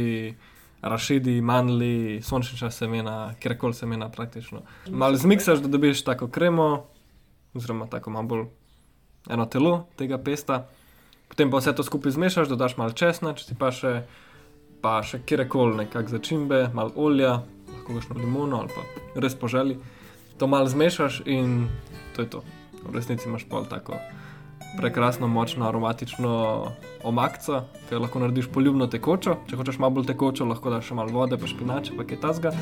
rašidi, 0.82 1.36
mandli, 1.46 2.18
sončnična 2.26 2.72
semena, 2.74 3.16
kjerkoli 3.38 3.78
semena 3.78 4.10
praktično. 4.10 4.64
Malo 4.90 5.14
zmiksaš, 5.14 5.62
da 5.62 5.70
dobiš 5.70 6.02
tako 6.08 6.26
kremo, 6.26 6.88
oziroma 7.54 7.86
tako 7.86 8.18
malo 8.18 8.32
bolj 8.34 8.44
eno 9.30 9.46
telo 9.46 9.84
tega 9.94 10.18
pesta. 10.18 10.64
Potem 11.30 11.54
pa 11.54 11.62
vse 11.62 11.74
to 11.74 11.86
skupaj 11.86 12.18
zmešaš, 12.18 12.50
dodaš 12.50 12.76
malo 12.82 12.98
česna, 12.98 13.34
če 13.38 13.52
ti 13.52 13.54
pa 13.58 13.70
še, 13.74 14.00
pa 14.86 15.00
še 15.02 15.18
kjerkoli 15.26 15.80
nekak 15.82 16.06
začimbe, 16.06 16.68
malo 16.70 16.94
olja, 16.94 17.40
lahko 17.72 17.96
kakšno 17.96 18.20
limono 18.20 18.62
ali 18.62 18.70
pa 18.70 18.84
res 19.18 19.34
po 19.34 19.50
želji. 19.50 19.80
To 20.38 20.46
malo 20.46 20.70
zmešaš 20.70 21.24
in 21.26 21.66
to 22.14 22.22
je 22.22 22.30
to. 22.30 22.42
V 22.84 22.94
resnici 22.94 23.26
imaš 23.26 23.48
pol 23.50 23.66
tako 23.66 23.98
prekrasno, 24.78 25.26
močno, 25.26 25.66
aromatično 25.66 26.30
omakco, 27.02 27.64
ki 27.88 27.96
jo 27.96 28.02
lahko 28.04 28.22
narediš 28.22 28.50
poljubno 28.54 28.86
tekočo. 28.92 29.40
Če 29.50 29.58
hočeš 29.58 29.80
malo 29.82 29.98
bolj 29.98 30.10
tekočo, 30.12 30.46
lahko 30.46 30.70
daš 30.70 30.92
še 30.92 31.00
malo 31.00 31.16
vode, 31.16 31.40
pa 31.40 31.50
špinače, 31.50 31.96
pa 31.98 32.06
kaj 32.06 32.22
tasga. 32.22 32.54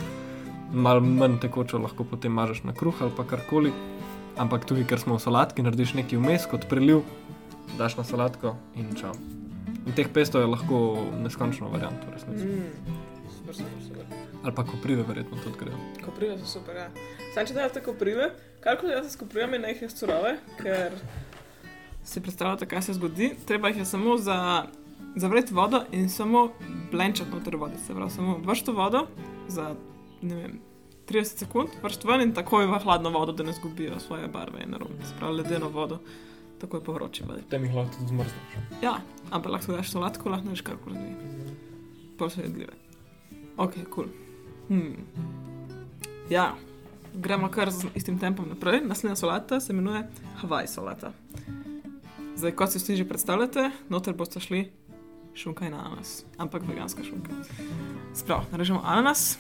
Malo 0.73 1.05
manj 1.05 1.43
tekočo 1.45 1.83
lahko 1.83 2.09
potem 2.09 2.33
mažeš 2.33 2.65
na 2.65 2.73
kruh 2.73 3.05
ali 3.05 3.13
pa 3.13 3.29
karkoli. 3.29 3.77
Ampak 4.41 4.65
tukaj, 4.65 4.89
ker 4.89 5.03
smo 5.03 5.21
v 5.21 5.27
solatki, 5.29 5.67
narediš 5.67 5.99
nekaj 6.01 6.23
vmes 6.23 6.49
kot 6.49 6.71
preliv, 6.73 7.05
daš 7.77 8.01
na 8.01 8.09
solatko 8.09 8.57
in 8.81 8.95
čau. 8.97 9.13
In 9.85 9.93
teh 9.93 10.09
pestov 10.09 10.45
je 10.45 10.49
lahko 10.49 10.79
neskončno 11.21 11.69
variant, 11.73 12.01
v 12.07 12.15
resnici. 12.15 12.45
Mm. 12.45 12.97
Super, 13.39 13.55
super, 13.55 13.83
super. 13.85 14.07
Ali 14.45 14.55
pa 14.55 14.65
koprive, 14.65 15.05
verjetno 15.09 15.37
tudi 15.45 15.59
grejo. 15.61 15.79
Koprive 16.05 16.39
so 16.41 16.59
super, 16.59 16.77
ja. 16.77 16.89
Sam 17.35 17.47
če 17.49 17.57
delate 17.57 17.83
koprive, 17.85 18.31
kar 18.65 18.81
ko 18.81 18.89
delate 18.89 19.13
s 19.13 19.21
koprivami, 19.21 19.61
ne 19.61 19.75
jih 19.75 19.87
je 19.87 19.93
surove, 19.93 20.37
ker 20.61 20.97
Si 22.05 22.21
predstavljate, 22.21 22.67
kaj 22.67 22.83
se 22.83 22.93
zgodi? 22.93 23.31
Treba 23.47 23.69
jih 23.69 23.79
je 23.79 23.85
samo 23.85 24.17
za, 24.19 24.65
zavreti 25.17 25.55
vodo 25.55 25.83
in 25.93 26.09
samo 26.09 26.51
blenčati 26.93 27.31
noter 27.31 27.57
vode. 27.57 27.79
Se 27.87 27.95
pravi, 27.95 28.11
samo 28.11 28.39
vršiti 28.45 28.71
vodo 28.71 29.07
za 29.49 29.75
ne 30.23 30.35
vem, 30.35 30.61
30 31.09 31.25
sekund, 31.25 31.69
vršiti 31.83 32.09
ven 32.09 32.21
in 32.21 32.35
takoj 32.35 32.67
v 32.67 32.79
hladno 32.85 33.11
vodo, 33.11 33.33
da 33.33 33.43
ne 33.43 33.53
zgubijo 33.53 34.01
svoje 34.01 34.29
barve 34.29 34.63
in 34.63 34.75
aromi. 34.75 35.01
Se 35.05 35.17
pravi, 35.19 35.37
ledeno 35.37 35.69
vodo, 35.69 35.99
takoj 36.65 36.83
po 36.85 36.97
vroči 36.97 37.25
vodi. 37.29 37.45
Potem 37.47 37.69
jih 37.69 37.77
lahko 37.77 37.99
tudi 37.99 38.11
zmrzneš. 38.13 38.59
Ja, 38.83 38.99
ampak 39.31 39.53
lahko 39.59 39.77
daš 39.77 39.93
sladko, 39.93 40.33
lahko 40.33 40.53
daš 40.53 40.65
karkoli 40.67 40.99
zdi. 40.99 41.57
Pol 42.19 42.31
so 42.33 42.43
jedljive. 42.43 42.77
Ok, 43.57 43.75
kul. 43.75 43.91
Cool. 43.95 44.09
Hmm. 44.69 44.97
Ja, 46.31 46.55
gremo 47.15 47.51
kar 47.53 47.71
z 47.71 47.93
istim 47.95 48.19
tempom 48.19 48.49
naprej. 48.49 48.81
Naslednja 48.85 49.17
solata 49.17 49.61
se 49.61 49.73
imenuje 49.73 50.07
Havaj 50.41 50.67
solata. 50.67 51.13
Zdaj, 52.37 52.53
kot 52.57 52.73
si 52.73 52.79
vsi 52.79 52.97
že 52.97 53.09
predstavljate, 53.09 53.71
noter 53.89 54.15
boste 54.15 54.41
šli 54.41 54.65
šunka 55.35 55.67
in 55.67 55.75
ananas, 55.75 56.25
ampak 56.39 56.63
veganska 56.67 57.05
šunka. 57.05 57.31
Sprav, 58.15 58.47
narežemo 58.53 58.81
ananas, 58.85 59.39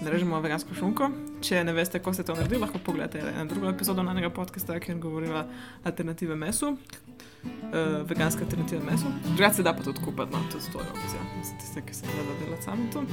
narežemo 0.00 0.40
vegansko 0.40 0.74
šunko. 0.74 1.10
Če 1.42 1.62
ne 1.64 1.72
veste, 1.72 1.98
kako 1.98 2.14
se 2.14 2.24
to 2.26 2.34
naredi, 2.38 2.58
lahko 2.60 2.80
pogledate 2.84 3.22
eno 3.22 3.44
drugo 3.50 3.70
epizodo 3.70 4.02
na 4.02 4.14
enega 4.14 4.30
podcasta, 4.30 4.78
kjer 4.80 4.98
govorimo 4.98 5.34
o 5.38 5.44
alternative 5.84 6.36
mesu, 6.36 6.72
uh, 6.72 7.82
veganske 8.08 8.44
alternative 8.44 8.82
mesu. 8.90 9.10
Drugače 9.26 9.54
se 9.54 9.66
da 9.66 9.74
pa 9.74 9.82
tudi 9.82 10.04
kupiti, 10.04 10.32
no, 10.32 10.42
to 10.52 10.58
je 10.58 10.90
opcija, 10.92 11.22
za 11.44 11.58
tiste, 11.60 11.82
ki 11.86 11.94
se 11.94 12.06
da 12.06 12.38
delati 12.44 12.62
sami 12.62 12.90
to. 12.92 13.04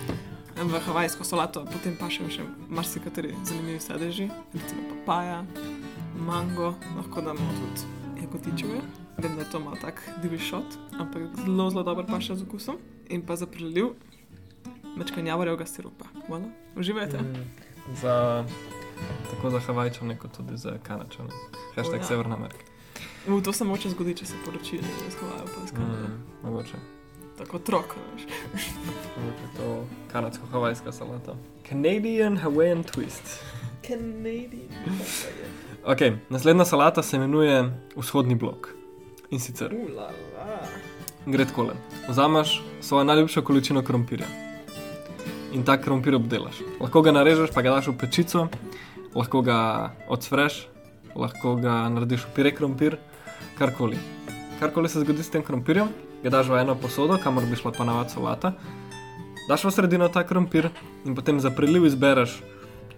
V 0.55 0.79
havajsko 0.87 1.23
solato 1.27 1.65
potem 1.67 1.97
pa 1.99 2.09
še, 2.09 2.45
marsikateri 2.69 3.33
zanimivi 3.43 3.79
sadeži, 3.83 4.29
recimo 4.53 4.87
papaja, 4.93 5.43
mango, 6.15 6.73
lahko 6.95 7.21
damo 7.21 7.49
tudi 7.59 8.21
jagotičeve. 8.21 8.79
Vem, 9.17 9.35
da 9.35 9.41
je 9.41 9.49
to 9.51 9.59
malo 9.59 9.77
tak 9.81 10.01
divji 10.21 10.39
šot, 10.39 10.75
ampak 10.99 11.21
zelo, 11.45 11.69
zelo 11.69 11.83
dobro 11.83 12.03
pa 12.07 12.19
še 12.19 12.35
z 12.35 12.43
okusom. 12.43 12.79
In 13.13 13.21
pa 13.21 13.35
za 13.39 13.47
preliv 13.47 13.93
mečkanja 14.95 15.31
javorjega 15.31 15.65
sirupa. 15.65 16.05
Voilà. 16.29 16.49
Uživajte. 16.75 17.17
Mm, 17.17 17.51
za, 18.01 18.45
tako 19.31 19.49
za 19.49 19.59
Havajčane, 19.59 20.17
kot 20.17 20.37
tudi 20.37 20.57
za 20.57 20.77
Kanačane. 20.83 21.29
Hashtag 21.75 21.99
O, 21.99 22.03
ja. 22.03 22.07
Severna 22.07 22.35
Amerika. 22.35 22.63
U, 23.27 23.41
to 23.41 23.53
se 23.53 23.63
moče 23.63 23.89
zgodi, 23.89 24.15
če 24.15 24.25
se 24.25 24.33
poročijo 24.45 24.81
iz 25.07 25.15
Havaja 25.19 25.43
pa 25.45 25.65
iz 25.65 25.71
Kanade. 25.71 26.07
Mm, 26.07 26.23
mogoče. 26.43 26.77
Tako 27.37 27.57
otrok, 27.57 27.95
veš. 28.13 28.27
Mogoče 29.17 29.47
to 29.57 29.85
kanadsko-havajska 30.11 30.91
salata. 30.91 31.35
Canadian 31.69 32.37
Hawaiian 32.37 32.83
twist. 32.83 33.39
Canadian. 33.87 34.99
Ok, 35.85 35.99
naslednja 36.29 36.65
salata 36.65 37.03
se 37.03 37.17
imenuje 37.17 37.81
vzhodni 37.95 38.35
blok. 38.35 38.69
In 39.29 39.39
sicer 39.39 39.73
Ulala. 39.73 40.11
gre 41.25 41.45
takole. 41.45 41.73
Vzameš 42.09 42.63
svojo 42.81 43.03
najljubšo 43.03 43.41
količino 43.41 43.81
krompirja 43.83 44.27
in 45.55 45.63
ta 45.63 45.77
krompir 45.79 46.15
obdelaš. 46.19 46.59
Lahko 46.83 47.01
ga 47.01 47.15
narežeš, 47.15 47.53
pa 47.55 47.63
ga 47.63 47.77
daš 47.77 47.87
v 47.93 47.97
pečico, 48.03 48.47
lahko 49.15 49.41
ga 49.41 49.95
odsvreš, 50.11 50.65
lahko 51.15 51.55
ga 51.55 51.85
narediš 51.95 52.27
v 52.27 52.33
pire 52.35 52.51
krompir, 52.51 52.97
karkoli. 53.59 53.99
Karkoli 54.59 54.91
se 54.91 54.99
zgodi 54.99 55.23
s 55.23 55.31
tem 55.31 55.43
krompirjem, 55.43 55.87
ga 56.23 56.33
daš 56.37 56.51
v 56.51 56.59
eno 56.59 56.75
posodo, 56.75 57.15
kamor 57.23 57.47
bi 57.47 57.55
šla 57.55 57.71
pa 57.71 57.87
navad 57.87 58.11
solata. 58.11 58.51
Daš 59.47 59.63
v 59.63 59.71
sredino 59.71 60.09
ta 60.11 60.25
krompir 60.27 60.67
in 61.05 61.15
potem 61.15 61.39
za 61.39 61.53
priliv 61.55 61.85
izbereš 61.87 62.41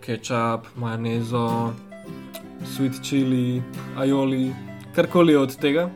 kečap, 0.02 0.66
majonezo, 0.80 1.74
sweet 2.74 2.98
chili, 3.04 3.62
aioli, 4.00 4.54
karkoli 4.96 5.36
od 5.36 5.54
tega. 5.60 5.90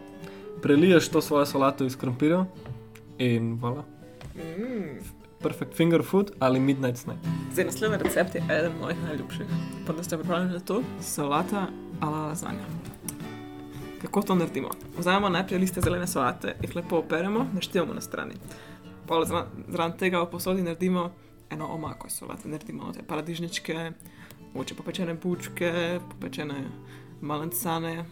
Preliješ 0.61 1.09
to 1.09 1.21
svojo 1.21 1.45
solato 1.45 1.87
iz 1.87 1.97
krompirja 1.97 2.45
in 3.17 3.57
voilà. 3.57 3.81
Mm. 4.35 5.10
Perfect 5.41 5.73
finger 5.73 6.03
food 6.03 6.31
ali 6.39 6.59
midnight 6.59 6.97
snack. 6.97 7.19
Zdaj, 7.53 7.65
naslednji 7.65 7.97
recept 7.97 8.35
je 8.35 8.43
eden 8.49 8.71
mojih 8.81 9.03
najljubših. 9.03 9.45
Pa 9.87 9.93
da 9.93 10.03
ste 10.03 10.17
pripravljeni 10.17 10.53
na 10.53 10.59
to? 10.59 10.83
Solata 11.01 11.67
ala 11.99 12.17
lasagna. 12.27 12.63
Kako 14.01 14.21
to 14.21 14.35
naredimo? 14.35 14.69
Vzamemo 14.97 15.29
najprej 15.29 15.59
liste 15.59 15.81
zelene 15.81 16.07
solate, 16.07 16.55
jih 16.61 16.75
lepo 16.75 16.97
operemo, 16.97 17.47
naštevamo 17.53 17.93
na 17.93 18.01
strani. 18.01 18.33
Pol 19.07 19.25
zra- 19.25 19.45
zraven 19.67 19.97
tega 19.97 20.21
v 20.21 20.29
posodi 20.29 20.61
naredimo 20.61 21.11
eno 21.49 21.67
omako 21.67 22.07
iz 22.07 22.13
solate, 22.13 22.49
naredimo 22.49 22.83
note 22.83 23.03
paradižničke, 23.03 23.91
mogoče 24.53 24.75
popečene 24.75 25.13
bučke, 25.13 25.73
popečene 26.11 26.55
malencane, 27.21 28.05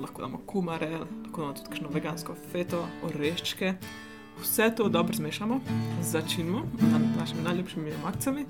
lahko 0.00 0.22
damo 0.22 0.38
kumare, 0.46 0.90
lahko 1.24 1.40
damo 1.40 1.52
tudi 1.52 1.68
kakšno 1.68 1.88
vegansko 1.88 2.34
feto, 2.52 2.84
oreščke. 3.02 3.74
Vse 4.40 4.70
to 4.76 4.88
dobro 4.88 5.14
zmešamo, 5.14 5.60
začinimo 6.02 6.58
na 6.82 7.18
našimi 7.18 7.42
najljubšimi 7.42 7.92
omakcami 7.94 8.46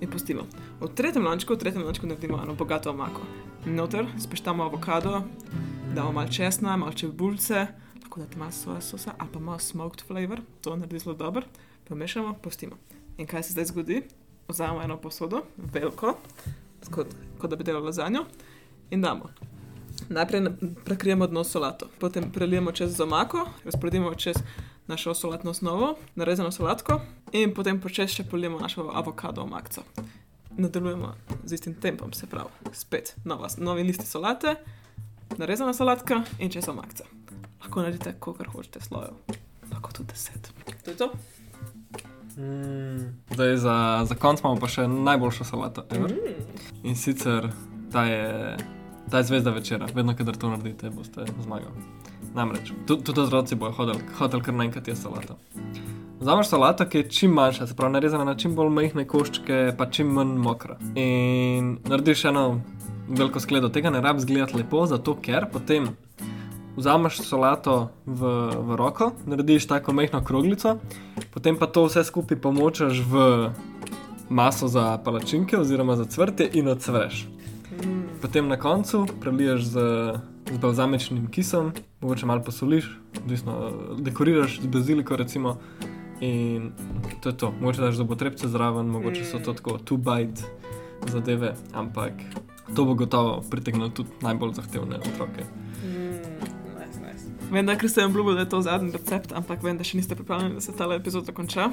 in 0.00 0.10
pustimo. 0.10 0.42
V 0.80 0.88
tretjem 0.88 1.24
lončku, 1.24 1.54
v 1.54 1.58
tretjem 1.58 1.82
lončku 1.82 2.06
naredimo 2.06 2.40
eno 2.42 2.54
bogato 2.54 2.90
omako. 2.90 3.20
Noter 3.66 4.06
speštamo 4.18 4.62
avokado, 4.64 5.22
damo 5.94 6.12
malo 6.12 6.28
česna, 6.28 6.76
malo 6.76 6.92
čebulce, 6.92 7.66
lahko 8.02 8.20
date 8.20 8.38
malo 8.38 8.52
soja 8.52 8.80
sosa 8.80 9.12
ali 9.18 9.30
pa 9.32 9.38
malo 9.38 9.58
smoked 9.58 10.00
flavor, 10.00 10.40
to 10.60 10.76
naredi 10.76 10.98
zelo 10.98 11.14
dobro, 11.14 11.42
pomešamo, 11.84 12.34
pustimo. 12.34 12.76
In 13.18 13.26
kaj 13.26 13.42
se 13.42 13.52
zdaj 13.52 13.64
zgodi? 13.64 14.02
Vzamemo 14.48 14.82
eno 14.82 14.96
posodo, 14.96 15.42
veliko, 15.56 16.16
kot, 16.90 17.06
kot 17.38 17.50
da 17.50 17.56
bi 17.56 17.64
delali 17.64 17.84
lazanjo, 17.84 18.24
in 18.90 19.00
damo. 19.02 19.28
Najprej 20.08 20.40
na- 20.40 20.50
prekrijemo 20.84 21.26
dno 21.26 21.44
solato, 21.44 21.86
potem 21.98 22.32
prelijemo 22.32 22.72
čez 22.72 22.96
z 22.96 23.00
omako, 23.00 23.46
razporedimo 23.64 24.14
čez 24.14 24.36
našo 24.90 25.14
solatno 25.14 25.50
osnovo, 25.50 25.94
narezano 26.14 26.50
solatko 26.50 27.00
in 27.32 27.54
potem 27.54 27.80
počez 27.80 28.10
še 28.10 28.26
polijemo 28.26 28.58
našo 28.60 28.88
avokado 28.94 29.42
omakco. 29.42 29.84
Nadaljujemo 30.58 31.14
z 31.44 31.54
istim 31.54 31.74
tempom, 31.80 32.12
se 32.12 32.26
pravi, 32.26 32.74
spet 32.74 33.14
nova, 33.24 33.48
novi 33.58 33.86
listi 33.86 34.06
solate, 34.06 34.56
narezana 35.38 35.72
solatka 35.74 36.24
in 36.38 36.50
čez 36.50 36.68
omakca. 36.68 37.06
Lahko 37.62 37.84
naredite, 37.84 38.16
kolikor 38.18 38.50
hočete 38.50 38.82
slojev, 38.82 39.14
lahko 39.70 39.92
tudi 39.92 40.12
deset. 40.12 40.50
To 40.84 40.90
je 40.90 40.96
to. 40.96 41.12
Mm. 42.36 43.14
Zdaj 43.30 43.56
za, 43.56 44.04
za 44.08 44.14
konc 44.14 44.40
imamo 44.40 44.60
pa 44.60 44.68
še 44.68 44.88
najboljšo 44.88 45.44
salato. 45.44 45.86
ever. 45.90 46.12
Mm. 46.12 46.60
In 46.82 46.96
sicer 46.96 47.50
ta 47.92 48.04
je, 48.04 48.56
ta 49.10 49.18
je 49.18 49.24
zvezda 49.24 49.50
večera, 49.50 49.88
vedno, 49.94 50.16
kadar 50.16 50.36
to 50.36 50.50
naredite, 50.50 50.90
boste 50.90 51.26
zmagali. 51.42 51.99
Namreč, 52.34 52.72
tu- 52.86 52.96
tudi 53.02 53.20
otroci 53.20 53.54
bojo 53.54 53.72
hodili, 53.72 53.98
hodili 54.18 54.42
kar 54.42 54.54
naenkrat 54.54 54.88
je 54.88 54.96
salata. 54.96 55.36
Vzameš 56.20 56.48
salato, 56.48 56.84
ki 56.86 56.98
je 56.98 57.08
čim 57.08 57.32
manjša, 57.32 57.66
se 57.66 57.74
pravi, 57.74 57.92
narezana 57.92 58.24
na 58.24 58.34
čim 58.34 58.54
bolj 58.54 58.68
majhne 58.68 59.06
koščke, 59.08 59.72
pa 59.78 59.86
čim 59.86 60.12
manj 60.12 60.36
mokra. 60.38 60.76
In 60.94 61.78
narediš 61.88 62.24
eno 62.24 62.60
veliko 63.08 63.40
skledo, 63.40 63.68
tega 63.68 63.90
ne 63.90 64.00
rabi 64.00 64.20
zgledati 64.20 64.56
lepo, 64.56 64.84
zato 64.86 65.16
ker 65.22 65.48
potem 65.52 65.88
vzameš 66.76 67.22
solato 67.24 67.88
v, 68.06 68.34
v 68.52 68.76
roko, 68.76 69.12
narediš 69.26 69.66
tako 69.66 69.92
majhno 69.96 70.20
kroglico, 70.24 70.76
potem 71.34 71.56
pa 71.58 71.66
to 71.66 71.88
vse 71.88 72.04
skupaj 72.04 72.38
pomočaš 72.40 73.00
v 73.00 73.24
maso 74.28 74.68
za 74.68 74.98
palačinke 75.04 75.58
oziroma 75.58 75.96
za 75.96 76.04
cvrtje 76.04 76.50
in 76.52 76.68
odsvreš. 76.68 77.26
Mm. 77.80 78.02
Potem 78.22 78.48
na 78.48 78.56
koncu 78.56 79.06
preliješ 79.20 79.62
z, 79.62 79.76
z 80.50 80.58
balzamičnim 80.58 81.30
kisom, 81.30 81.72
mogoče 82.00 82.26
malo 82.26 82.42
posoliš, 82.42 82.90
odvisno, 83.22 83.72
dekoriraš 83.98 84.60
z 84.60 84.66
baziliko 84.66 85.16
recimo. 85.16 85.58
In 86.20 86.72
to 87.20 87.28
je 87.28 87.36
to, 87.36 87.52
mogoče 87.60 87.80
daš 87.80 87.94
zobotrebce 87.94 88.48
zraven, 88.48 88.86
mogoče 88.86 89.24
so 89.24 89.38
to 89.38 89.52
tako 89.52 89.78
two-bite 89.78 90.42
zadeve, 91.06 91.54
ampak 91.72 92.12
to 92.76 92.84
bo 92.84 92.94
gotovo 92.94 93.42
pritegnilo 93.50 93.88
tudi 93.88 94.10
najbolj 94.20 94.52
zahtevne 94.54 94.96
otroke. 94.96 95.44
Mm. 95.84 96.10
Vem, 97.50 97.66
da 97.66 97.88
ste 97.88 98.00
mi 98.00 98.06
obljubili, 98.06 98.34
da 98.34 98.40
je 98.40 98.48
to 98.48 98.62
zadnji 98.62 98.92
recept, 98.92 99.32
ampak 99.32 99.62
vem, 99.62 99.78
da 99.78 99.84
še 99.84 99.98
niste 99.98 100.14
pripravljeni, 100.14 100.54
da 100.54 100.60
se 100.60 100.76
ta 100.76 100.86
epizod 100.94 101.30
konča. 101.34 101.70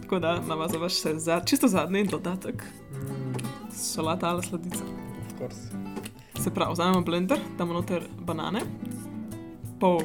Tako 0.00 0.18
da 0.18 0.40
za 0.46 0.78
vas 0.78 0.98
še 0.98 1.14
za, 1.18 1.40
čisto 1.46 1.68
zadnji 1.68 2.04
dodatek, 2.10 2.64
solata 3.70 4.34
ali 4.34 4.42
sladica. 4.42 5.93
Se 6.44 6.50
pravi, 6.50 6.72
vzamemo 6.72 7.00
blender, 7.00 7.38
damo 7.58 7.72
noter 7.72 8.02
banane, 8.20 8.60
pol 9.80 10.00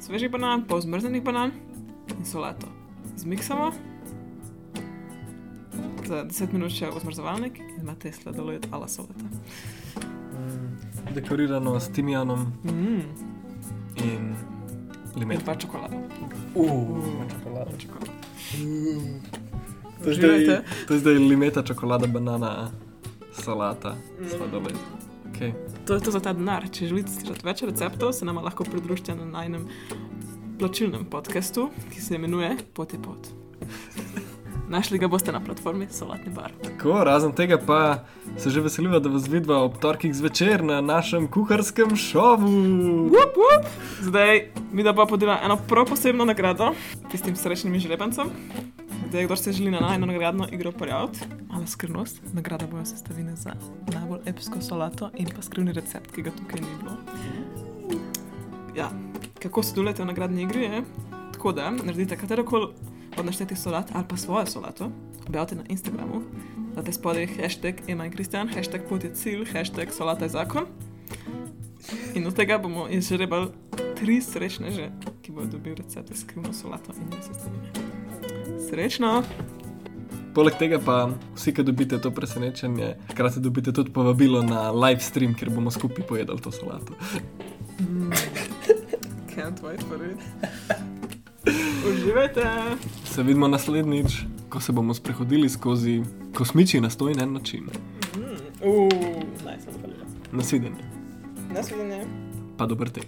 svežih 0.00 0.26
banan, 0.28 0.64
pol 0.64 0.80
zmrznjenih 0.80 1.22
banan 1.22 1.52
in 2.10 2.24
solato. 2.24 2.66
Zmiksamo, 3.16 3.68
za 6.04 6.24
10 6.24 6.52
minut 6.52 6.70
še 6.70 6.86
v 6.86 7.00
zmrzovalnik 7.00 7.58
in 7.60 7.78
imate 7.80 8.10
sladoled 8.12 8.66
ala 8.70 8.88
solata. 8.88 9.30
Dekorirano 11.12 11.76
s 11.76 11.88
timijanom 11.88 12.50
Mm. 12.64 13.02
in 13.96 14.02
In 14.02 14.34
limet. 15.16 15.44
pa 15.44 15.54
čokolado. 15.54 15.96
Uh, 16.54 16.98
čokolada. 17.30 17.70
čokolado. 17.78 18.12
To 20.02 20.10
je, 20.10 20.14
zdaj, 20.14 20.62
to 20.88 20.94
je 20.94 21.00
zdaj 21.00 21.14
limeta, 21.14 21.62
čokolada, 21.62 22.06
banana, 22.06 22.70
salata, 23.32 23.94
Mm. 24.20 25.05
Okay. 25.36 25.52
To 25.86 25.94
je 25.94 26.00
to 26.00 26.10
za 26.10 26.20
ta 26.24 26.32
denar. 26.32 26.64
Če 26.72 26.88
želite 26.88 27.12
slišati 27.12 27.44
več 27.44 27.60
receptov, 27.68 28.14
se 28.16 28.24
nam 28.24 28.40
lahko 28.40 28.64
pridružite 28.64 29.12
na 29.18 29.26
najnem 29.28 29.66
plačilnem 30.56 31.04
podkastu, 31.12 31.68
ki 31.92 32.00
se 32.00 32.16
imenuje 32.16 32.54
Pot 32.72 32.94
je 32.96 33.00
pot. 33.02 33.28
Našli 34.72 34.98
ga 34.98 35.10
boste 35.12 35.30
na 35.32 35.42
platformi 35.44 35.86
Solatni 35.92 36.32
bar. 36.32 36.56
Tako, 36.64 37.04
razen 37.04 37.36
tega 37.36 37.58
pa 37.60 38.06
se 38.40 38.50
že 38.50 38.64
veseliva, 38.64 38.98
da 38.98 39.12
vas 39.12 39.28
vidva 39.28 39.60
ob 39.62 39.76
torkih 39.78 40.14
zvečer 40.16 40.64
na 40.64 40.80
našem 40.80 41.28
kuharskem 41.28 41.92
šovu. 41.96 42.48
Wup, 43.12 43.36
wup. 43.36 43.68
Zdaj 44.00 44.48
mi 44.72 44.82
da 44.82 44.96
pa 44.96 45.06
podela 45.06 45.38
eno 45.44 45.60
prav 45.68 45.86
posebno 45.92 46.24
nagrado 46.24 46.72
tistim 47.12 47.36
srečnim 47.36 47.78
žrebencem. 47.78 48.32
Zdaj, 49.08 49.24
kdo 49.24 49.36
se 49.36 49.52
želi 49.52 49.70
na 49.70 49.80
najno 49.80 50.06
nagradno 50.06 50.48
igro 50.52 50.72
prijaviti, 50.72 51.18
mala 51.48 51.66
skrivnost, 51.66 52.20
nagrada 52.32 52.66
bojo 52.66 52.84
sestavine 52.84 53.36
za 53.36 53.52
najbolj 53.94 54.18
epsko 54.26 54.60
solato 54.60 55.10
in 55.14 55.26
pa 55.36 55.42
skrivni 55.42 55.72
recept, 55.72 56.10
ki 56.14 56.22
ga 56.22 56.30
tukaj 56.30 56.60
ni 56.60 56.66
bilo. 56.80 56.96
Ja, 58.76 58.90
kako 59.42 59.62
sodelujete 59.62 60.02
v 60.02 60.06
nagradni 60.06 60.42
igri? 60.42 60.62
Je? 60.62 60.82
Tako 61.32 61.52
da 61.52 61.70
naredite 61.70 62.16
katerokoli 62.16 62.66
od 63.18 63.26
naštetih 63.26 63.58
solat 63.58 63.90
ali 63.94 64.04
pa 64.08 64.16
svojo 64.16 64.46
solato, 64.46 64.90
objavite 65.26 65.54
na 65.54 65.62
Instagramu, 65.68 66.22
date 66.74 66.92
spodaj 66.92 67.26
hashtag 67.26 67.74
Ema 67.88 68.06
in 68.06 68.12
Kristjan, 68.12 68.48
hashtag 68.48 68.80
pot 68.88 69.04
je 69.04 69.14
cilj, 69.14 69.46
hashtag 69.52 69.92
solata 69.92 70.24
je 70.24 70.28
zakon. 70.28 70.66
In 72.14 72.26
od 72.26 72.34
tega 72.34 72.58
bomo 72.58 72.88
izžrebali 72.88 73.48
tri 73.96 74.20
srečneže, 74.20 74.90
ki 75.22 75.32
bodo 75.32 75.46
dobili 75.46 75.74
recept 75.74 76.08
za 76.08 76.14
skrivno 76.14 76.52
solato 76.52 76.92
in 76.92 77.22
sestavine. 77.22 77.85
Srečno! 78.70 79.22
Poleg 80.34 80.56
tega 80.58 80.78
pa 80.82 80.96
vsi, 81.36 81.52
ki 81.54 81.64
dobite 81.64 81.98
to 82.02 82.10
presenečenje, 82.10 82.96
hkrati 83.12 83.40
dobite 83.40 83.72
tudi 83.72 83.92
povabilo 83.92 84.42
na 84.42 84.70
live 84.70 85.00
stream, 85.00 85.34
kjer 85.34 85.50
bomo 85.50 85.70
skupaj 85.70 86.06
pojedli 86.06 86.40
to 86.42 86.52
solato. 86.52 86.92
Mm. 87.80 88.10
Can't 89.36 89.62
wait 89.62 89.82
for 89.88 90.02
it. 90.04 90.18
Uživajte! 91.88 92.44
Se 93.04 93.22
vidimo 93.22 93.48
naslednjič, 93.48 94.18
ko 94.48 94.60
se 94.60 94.72
bomo 94.72 94.94
sprehodili 94.94 95.48
skozi 95.48 96.02
kosmični 96.34 96.80
nastoj 96.80 97.14
na 97.14 97.22
en 97.22 97.32
način. 97.32 97.64
Mm. 98.16 98.68
Uh, 98.68 98.88
nice, 99.46 99.70
Nasvidenje. 100.32 100.84
Nasvidenje. 101.54 102.04
Pa 102.58 102.66
dober 102.66 102.90
tek. 102.90 103.06